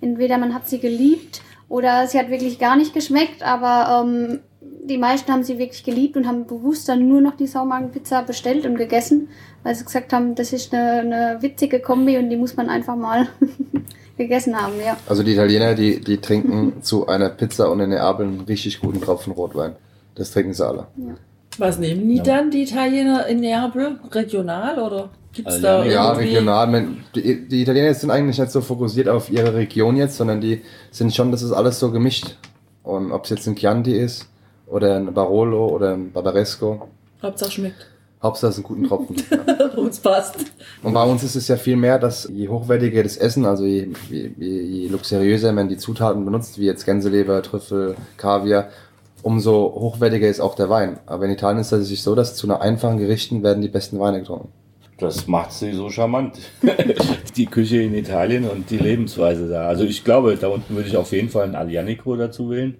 Entweder 0.00 0.38
man 0.38 0.54
hat 0.54 0.68
sie 0.68 0.78
geliebt 0.78 1.42
oder 1.68 2.06
sie 2.06 2.18
hat 2.18 2.30
wirklich 2.30 2.58
gar 2.58 2.76
nicht 2.76 2.94
geschmeckt, 2.94 3.42
aber 3.42 4.04
ähm, 4.04 4.40
die 4.60 4.98
meisten 4.98 5.32
haben 5.32 5.44
sie 5.44 5.58
wirklich 5.58 5.84
geliebt 5.84 6.16
und 6.16 6.26
haben 6.26 6.46
bewusst 6.46 6.88
dann 6.88 7.06
nur 7.08 7.20
noch 7.20 7.36
die 7.36 7.46
Saumagenpizza 7.46 8.22
bestellt 8.22 8.64
und 8.66 8.76
gegessen, 8.76 9.28
weil 9.62 9.74
sie 9.74 9.84
gesagt 9.84 10.12
haben, 10.12 10.34
das 10.34 10.52
ist 10.52 10.72
eine, 10.72 11.00
eine 11.00 11.38
witzige 11.42 11.80
Kombi 11.80 12.16
und 12.18 12.30
die 12.30 12.36
muss 12.36 12.56
man 12.56 12.68
einfach 12.68 12.96
mal 12.96 13.28
gegessen 14.16 14.56
haben, 14.60 14.74
ja. 14.84 14.96
Also 15.06 15.22
die 15.22 15.32
Italiener, 15.32 15.74
die, 15.74 16.00
die 16.00 16.18
trinken 16.18 16.74
zu 16.82 17.06
einer 17.06 17.28
Pizza 17.28 17.70
und 17.70 17.80
in 17.80 17.90
Neapel 17.90 18.26
einen 18.26 18.40
richtig 18.40 18.80
guten 18.80 19.00
Tropfen 19.00 19.32
Rotwein. 19.32 19.76
Das 20.14 20.32
trinken 20.32 20.54
sie 20.54 20.66
alle. 20.66 20.88
Ja. 20.96 21.14
Was 21.58 21.78
nehmen 21.78 22.08
die 22.08 22.22
dann, 22.22 22.50
die 22.50 22.62
Italiener 22.62 23.26
in 23.26 23.40
Neapel? 23.40 23.98
Regional 24.12 24.78
oder 24.78 25.10
gibt's 25.32 25.54
also, 25.54 25.66
da 25.66 25.84
Ja, 25.84 26.12
regional. 26.12 26.86
Die, 27.14 27.48
die 27.48 27.62
Italiener 27.62 27.92
sind 27.94 28.10
eigentlich 28.10 28.38
nicht 28.38 28.52
so 28.52 28.60
fokussiert 28.60 29.08
auf 29.08 29.30
ihre 29.30 29.54
Region 29.54 29.96
jetzt, 29.96 30.16
sondern 30.16 30.40
die 30.40 30.62
sind 30.90 31.14
schon, 31.14 31.32
das 31.32 31.42
ist 31.42 31.52
alles 31.52 31.78
so 31.78 31.90
gemischt. 31.90 32.36
Und 32.82 33.12
ob 33.12 33.24
es 33.24 33.30
jetzt 33.30 33.46
ein 33.46 33.56
Chianti 33.56 33.92
ist, 33.92 34.28
oder 34.68 34.96
ein 34.96 35.12
Barolo 35.12 35.66
oder 35.68 35.94
ein 35.94 36.12
Barbaresco. 36.12 36.88
Hauptsache 37.22 37.50
schmeckt. 37.50 37.86
Hauptsache 38.22 38.50
es 38.50 38.58
ist 38.58 38.64
ein 38.64 38.66
guten 38.66 38.84
Tropfen. 38.84 39.16
uns 39.76 40.00
passt. 40.00 40.36
Und 40.82 40.92
bei 40.92 41.04
uns 41.04 41.22
ist 41.22 41.36
es 41.36 41.48
ja 41.48 41.56
viel 41.56 41.76
mehr, 41.76 41.98
dass 41.98 42.28
je 42.32 42.48
hochwertiger 42.48 43.02
das 43.02 43.16
Essen, 43.16 43.46
also 43.46 43.64
je, 43.64 43.88
je, 44.10 44.30
je 44.36 44.88
luxuriöser 44.88 45.52
man 45.52 45.68
die 45.68 45.76
Zutaten 45.76 46.24
benutzt, 46.24 46.58
wie 46.58 46.66
jetzt 46.66 46.84
Gänseleber, 46.84 47.42
Trüffel, 47.42 47.94
Kaviar, 48.16 48.68
umso 49.28 49.74
hochwertiger 49.74 50.26
ist 50.26 50.40
auch 50.40 50.54
der 50.54 50.70
Wein. 50.70 51.00
Aber 51.04 51.26
in 51.26 51.30
Italien 51.30 51.60
ist 51.60 51.70
es 51.70 51.88
sich 51.88 52.02
so, 52.02 52.14
dass 52.14 52.34
zu 52.34 52.46
einer 52.46 52.62
einfachen 52.62 52.96
Gerichten 52.96 53.42
werden 53.42 53.60
die 53.60 53.68
besten 53.68 54.00
Weine 54.00 54.20
getrunken. 54.20 54.48
Das 54.96 55.26
macht 55.26 55.52
sie 55.52 55.72
so 55.72 55.90
charmant. 55.90 56.38
die 57.36 57.44
Küche 57.44 57.82
in 57.82 57.94
Italien 57.94 58.48
und 58.48 58.70
die 58.70 58.78
Lebensweise 58.78 59.50
da. 59.50 59.68
Also 59.68 59.84
ich 59.84 60.02
glaube, 60.02 60.34
da 60.36 60.48
unten 60.48 60.74
würde 60.74 60.88
ich 60.88 60.96
auf 60.96 61.12
jeden 61.12 61.28
Fall 61.28 61.44
ein 61.44 61.54
Alianico 61.54 62.16
dazu 62.16 62.48
wählen. 62.48 62.78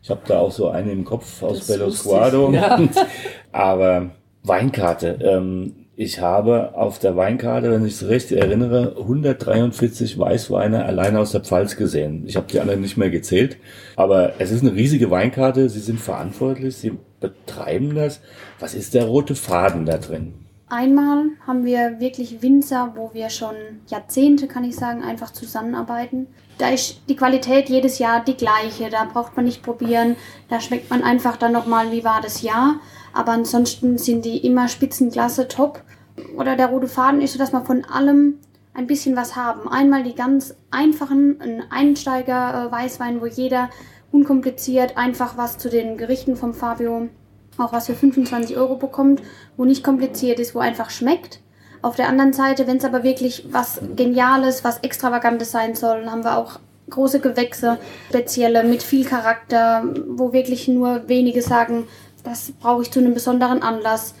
Ich 0.00 0.08
habe 0.08 0.20
da 0.24 0.38
auch 0.38 0.52
so 0.52 0.68
eine 0.68 0.92
im 0.92 1.04
Kopf 1.04 1.42
aus 1.42 1.66
Bello 1.66 1.90
Squado. 1.90 2.52
Ja. 2.52 2.80
Aber 3.50 4.10
Weinkarte. 4.44 5.18
Ähm, 5.20 5.87
ich 6.00 6.20
habe 6.20 6.76
auf 6.76 7.00
der 7.00 7.16
Weinkarte, 7.16 7.72
wenn 7.72 7.84
ich 7.84 7.94
es 7.94 8.06
recht 8.06 8.30
erinnere, 8.30 8.94
143 8.98 10.16
Weißweine 10.16 10.84
allein 10.84 11.16
aus 11.16 11.32
der 11.32 11.40
Pfalz 11.40 11.74
gesehen. 11.74 12.22
Ich 12.28 12.36
habe 12.36 12.46
die 12.46 12.60
anderen 12.60 12.82
nicht 12.82 12.96
mehr 12.96 13.10
gezählt. 13.10 13.56
Aber 13.96 14.34
es 14.38 14.52
ist 14.52 14.62
eine 14.62 14.76
riesige 14.76 15.10
Weinkarte. 15.10 15.68
Sie 15.68 15.80
sind 15.80 15.98
verantwortlich. 15.98 16.76
Sie 16.76 16.96
betreiben 17.18 17.96
das. 17.96 18.20
Was 18.60 18.74
ist 18.74 18.94
der 18.94 19.06
rote 19.06 19.34
Faden 19.34 19.86
da 19.86 19.98
drin? 19.98 20.34
Einmal 20.68 21.30
haben 21.44 21.64
wir 21.64 21.98
wirklich 21.98 22.42
Winzer, 22.42 22.92
wo 22.94 23.10
wir 23.12 23.28
schon 23.28 23.56
Jahrzehnte, 23.88 24.46
kann 24.46 24.62
ich 24.62 24.76
sagen, 24.76 25.02
einfach 25.02 25.32
zusammenarbeiten. 25.32 26.28
Da 26.58 26.68
ist 26.68 27.00
die 27.08 27.16
Qualität 27.16 27.68
jedes 27.70 27.98
Jahr 27.98 28.22
die 28.22 28.36
gleiche, 28.36 28.88
da 28.90 29.04
braucht 29.04 29.34
man 29.34 29.46
nicht 29.46 29.64
probieren, 29.64 30.14
da 30.48 30.60
schmeckt 30.60 30.90
man 30.90 31.02
einfach 31.02 31.36
dann 31.36 31.52
nochmal, 31.52 31.90
wie 31.90 32.04
war 32.04 32.20
das 32.20 32.42
Jahr. 32.42 32.80
Aber 33.18 33.32
ansonsten 33.32 33.98
sind 33.98 34.24
die 34.24 34.46
immer 34.46 34.68
Spitzenklasse, 34.68 35.48
top. 35.48 35.82
Oder 36.36 36.54
der 36.54 36.68
rote 36.68 36.86
Faden 36.86 37.20
ist 37.20 37.32
so, 37.32 37.38
dass 37.40 37.50
man 37.50 37.66
von 37.66 37.84
allem 37.84 38.38
ein 38.74 38.86
bisschen 38.86 39.16
was 39.16 39.34
haben. 39.34 39.68
Einmal 39.68 40.04
die 40.04 40.14
ganz 40.14 40.54
einfachen 40.70 41.36
Einsteiger-Weißwein, 41.68 43.20
wo 43.20 43.26
jeder 43.26 43.70
unkompliziert 44.12 44.96
einfach 44.96 45.36
was 45.36 45.58
zu 45.58 45.68
den 45.68 45.96
Gerichten 45.96 46.36
vom 46.36 46.54
Fabio 46.54 47.08
auch 47.56 47.72
was 47.72 47.86
für 47.86 47.96
25 47.96 48.56
Euro 48.56 48.76
bekommt, 48.76 49.20
wo 49.56 49.64
nicht 49.64 49.82
kompliziert 49.82 50.38
ist, 50.38 50.54
wo 50.54 50.60
einfach 50.60 50.90
schmeckt. 50.90 51.40
Auf 51.82 51.96
der 51.96 52.06
anderen 52.06 52.32
Seite, 52.32 52.68
wenn 52.68 52.76
es 52.76 52.84
aber 52.84 53.02
wirklich 53.02 53.48
was 53.50 53.80
Geniales, 53.96 54.62
was 54.62 54.78
Extravagantes 54.78 55.50
sein 55.50 55.74
soll, 55.74 56.08
haben 56.08 56.22
wir 56.22 56.38
auch 56.38 56.60
große 56.88 57.18
Gewächse, 57.18 57.78
spezielle 58.10 58.62
mit 58.62 58.84
viel 58.84 59.04
Charakter, 59.04 59.82
wo 60.08 60.32
wirklich 60.32 60.68
nur 60.68 61.08
wenige 61.08 61.42
sagen, 61.42 61.88
das 62.24 62.52
brauche 62.60 62.82
ich 62.82 62.90
zu 62.90 62.98
einem 63.00 63.14
besonderen 63.14 63.62
Anlass. 63.62 64.14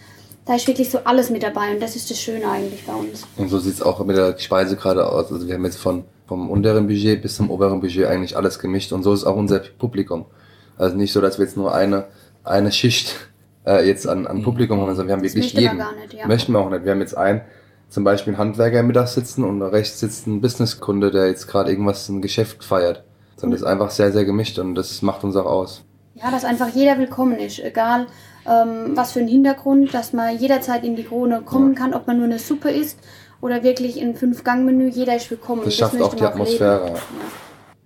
Da 0.46 0.54
ist 0.54 0.66
wirklich 0.66 0.90
so 0.90 0.98
alles 1.04 1.28
mit 1.28 1.42
dabei 1.42 1.72
und 1.72 1.82
das 1.82 1.94
ist 1.94 2.10
das 2.10 2.18
Schöne 2.18 2.48
eigentlich 2.48 2.84
bei 2.86 2.94
uns. 2.94 3.26
Und 3.36 3.48
so 3.48 3.58
sieht 3.58 3.74
es 3.74 3.82
auch 3.82 4.02
mit 4.04 4.16
der 4.16 4.38
Speise 4.38 4.76
gerade 4.76 5.06
aus. 5.06 5.30
Also 5.30 5.46
wir 5.46 5.54
haben 5.54 5.64
jetzt 5.64 5.76
von, 5.78 6.04
vom 6.26 6.48
unteren 6.50 6.86
Budget 6.86 7.20
bis 7.20 7.36
zum 7.36 7.50
oberen 7.50 7.80
Budget 7.80 8.06
eigentlich 8.06 8.36
alles 8.36 8.58
gemischt 8.58 8.92
und 8.92 9.02
so 9.02 9.12
ist 9.12 9.24
auch 9.24 9.36
unser 9.36 9.58
Publikum. 9.58 10.24
Also 10.78 10.96
nicht 10.96 11.12
so, 11.12 11.20
dass 11.20 11.38
wir 11.38 11.44
jetzt 11.44 11.56
nur 11.56 11.74
eine, 11.74 12.06
eine 12.44 12.72
Schicht 12.72 13.14
äh, 13.66 13.86
jetzt 13.86 14.08
an, 14.08 14.26
an 14.26 14.42
Publikum 14.42 14.80
haben, 14.80 14.88
sondern 14.88 15.08
wir 15.08 15.12
haben 15.14 15.22
Das 15.22 15.34
wirklich 15.34 15.52
jeden. 15.52 15.76
gar 15.78 15.94
nicht, 15.94 16.14
ja. 16.14 16.26
Möchten 16.26 16.52
wir 16.52 16.60
auch 16.60 16.70
nicht. 16.70 16.84
Wir 16.84 16.92
haben 16.92 17.00
jetzt 17.00 17.16
einen, 17.16 17.42
zum 17.90 18.04
Beispiel 18.04 18.32
einen 18.32 18.38
Handwerker 18.38 18.82
mittags 18.82 19.14
sitzen 19.14 19.44
und 19.44 19.60
rechts 19.60 20.00
sitzt 20.00 20.26
ein 20.26 20.40
Businesskunde, 20.40 21.10
der 21.10 21.28
jetzt 21.28 21.46
gerade 21.46 21.70
irgendwas 21.70 22.08
ein 22.08 22.22
Geschäft 22.22 22.64
feiert. 22.64 23.04
Sondern 23.36 23.52
das 23.52 23.60
ist 23.62 23.66
einfach 23.66 23.90
sehr, 23.90 24.12
sehr 24.12 24.24
gemischt 24.24 24.58
und 24.58 24.74
das 24.74 25.02
macht 25.02 25.24
uns 25.24 25.36
auch 25.36 25.46
aus. 25.46 25.84
Ja, 26.20 26.32
dass 26.32 26.44
einfach 26.44 26.68
jeder 26.74 26.98
willkommen 26.98 27.38
ist, 27.38 27.60
egal 27.60 28.06
ähm, 28.44 28.96
was 28.96 29.12
für 29.12 29.20
ein 29.20 29.28
Hintergrund, 29.28 29.94
dass 29.94 30.12
man 30.12 30.36
jederzeit 30.36 30.82
in 30.84 30.96
die 30.96 31.04
Krone 31.04 31.42
kommen 31.42 31.76
kann, 31.76 31.94
ob 31.94 32.08
man 32.08 32.16
nur 32.16 32.26
eine 32.26 32.40
Suppe 32.40 32.70
isst 32.70 32.98
oder 33.40 33.62
wirklich 33.62 34.00
ein 34.00 34.16
Fünf-Gang-Menü, 34.16 34.88
jeder 34.88 35.14
ist 35.14 35.30
willkommen. 35.30 35.62
Das 35.64 35.76
schafft 35.76 36.00
auch 36.00 36.14
die. 36.14 36.24
Atmosphäre. 36.24 36.94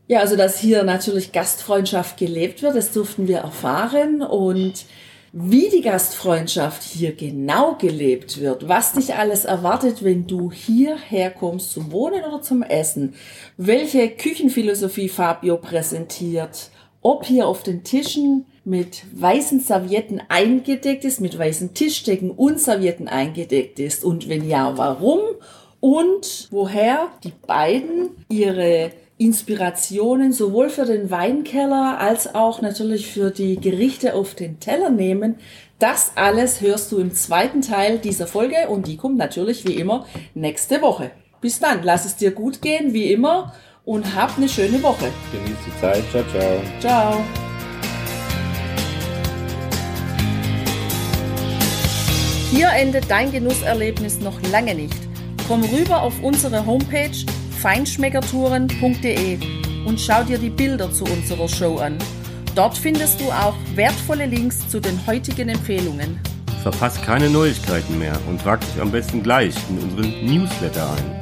Ja, 0.09 0.21
also 0.21 0.37
dass 0.37 0.59
hier 0.59 0.83
natürlich 0.83 1.33
Gastfreundschaft 1.33 2.17
gelebt 2.17 2.63
wird, 2.63 2.75
das 2.75 2.93
durften 2.93 3.29
wir 3.29 3.39
erfahren 3.39 4.23
und 4.23 4.87
wie 5.35 5.69
die 5.69 5.83
Gastfreundschaft 5.83 6.83
hier 6.83 7.15
genau 7.15 7.77
gelebt 7.77 8.41
wird, 8.41 8.69
was 8.69 8.93
dich 8.93 9.15
alles 9.15 9.45
erwartet, 9.45 10.03
wenn 10.05 10.27
du 10.27 10.51
hierher 10.51 11.31
kommst 11.31 11.73
zum 11.73 11.91
Wohnen 11.93 12.23
oder 12.25 12.43
zum 12.43 12.63
Essen, 12.63 13.15
welche 13.57 14.09
Küchenphilosophie 14.11 15.09
Fabio 15.09 15.57
präsentiert, 15.57 16.71
ob 17.03 17.27
hier 17.27 17.47
auf 17.47 17.63
den 17.63 17.85
Tischen 17.85 18.47
mit 18.65 19.03
weißen 19.13 19.61
Servietten 19.61 20.23
eingedeckt 20.29 21.05
ist, 21.05 21.21
mit 21.21 21.37
weißen 21.37 21.75
Tischdecken 21.75 22.31
und 22.31 22.61
Servietten 22.61 23.09
eingedeckt 23.09 23.79
ist 23.81 24.05
und 24.05 24.29
wenn 24.29 24.49
ja, 24.49 24.79
warum 24.79 25.19
und 25.81 26.49
woher 26.53 27.09
die 27.25 27.33
beiden 27.47 28.11
ihre 28.29 28.93
Inspirationen 29.19 30.33
sowohl 30.33 30.69
für 30.69 30.85
den 30.85 31.11
Weinkeller 31.11 31.99
als 31.99 32.35
auch 32.35 32.63
natürlich 32.63 33.09
für 33.09 33.31
die 33.31 33.57
Gerichte 33.57 34.15
auf 34.15 34.35
den 34.35 34.59
Teller 34.59 34.91
nehmen. 34.91 35.37
Das 35.79 36.13
alles 36.15 36.61
hörst 36.61 36.93
du 36.93 36.99
im 36.99 37.13
zweiten 37.13 37.61
Teil 37.63 37.99
dieser 37.99 38.27
Folge 38.27 38.69
und 38.69 38.87
die 38.87 38.97
kommt 38.97 39.19
natürlich 39.19 39.67
wie 39.67 39.75
immer 39.75 40.07
nächste 40.35 40.83
Woche. 40.83 41.11
Bis 41.41 41.59
dann, 41.59 41.83
lass 41.83 42.05
es 42.05 42.17
dir 42.17 42.31
gut 42.31 42.63
gehen, 42.63 42.93
wie 42.93 43.13
immer 43.13 43.53
und 43.85 44.15
hab 44.15 44.37
eine 44.37 44.49
schöne 44.49 44.83
Woche. 44.83 45.11
Genießt 45.33 45.61
die 45.67 45.81
Zeit. 45.81 46.05
Ciao, 46.11 46.25
ciao. 46.31 46.63
Ciao. 46.81 47.25
Hier 52.51 52.69
endet 52.69 53.11
dein 53.11 53.33
Genusserlebnis 53.33 54.21
noch 54.21 54.41
lange 54.51 54.75
nicht. 54.75 54.95
Komm 55.49 55.65
rüber 55.65 56.03
auf 56.03 56.23
unsere 56.23 56.65
Homepage 56.67 57.11
feinschmeckertouren.de 57.61 59.39
und 59.87 60.01
schau 60.01 60.23
dir 60.23 60.39
die 60.39 60.51
Bilder 60.51 60.93
zu 60.93 61.05
unserer 61.05 61.49
Show 61.49 61.79
an. 61.79 61.97
Dort 62.55 62.77
findest 62.77 63.21
du 63.21 63.31
auch 63.33 63.55
wertvolle 63.75 64.27
Links 64.27 64.69
zu 64.69 64.81
den 64.81 65.07
heutigen 65.07 65.49
Empfehlungen. 65.49 66.21
Verpasst 66.63 67.03
keine 67.03 67.31
Neuigkeiten 67.31 67.99
mehr 67.99 68.17
und 68.29 68.41
trag 68.41 68.61
dich 68.61 68.81
am 68.81 68.93
besten 68.93 69.23
gleich 69.23 69.55
in 69.71 69.79
unseren 69.79 70.27
Newsletter 70.27 70.91
ein. 70.93 71.22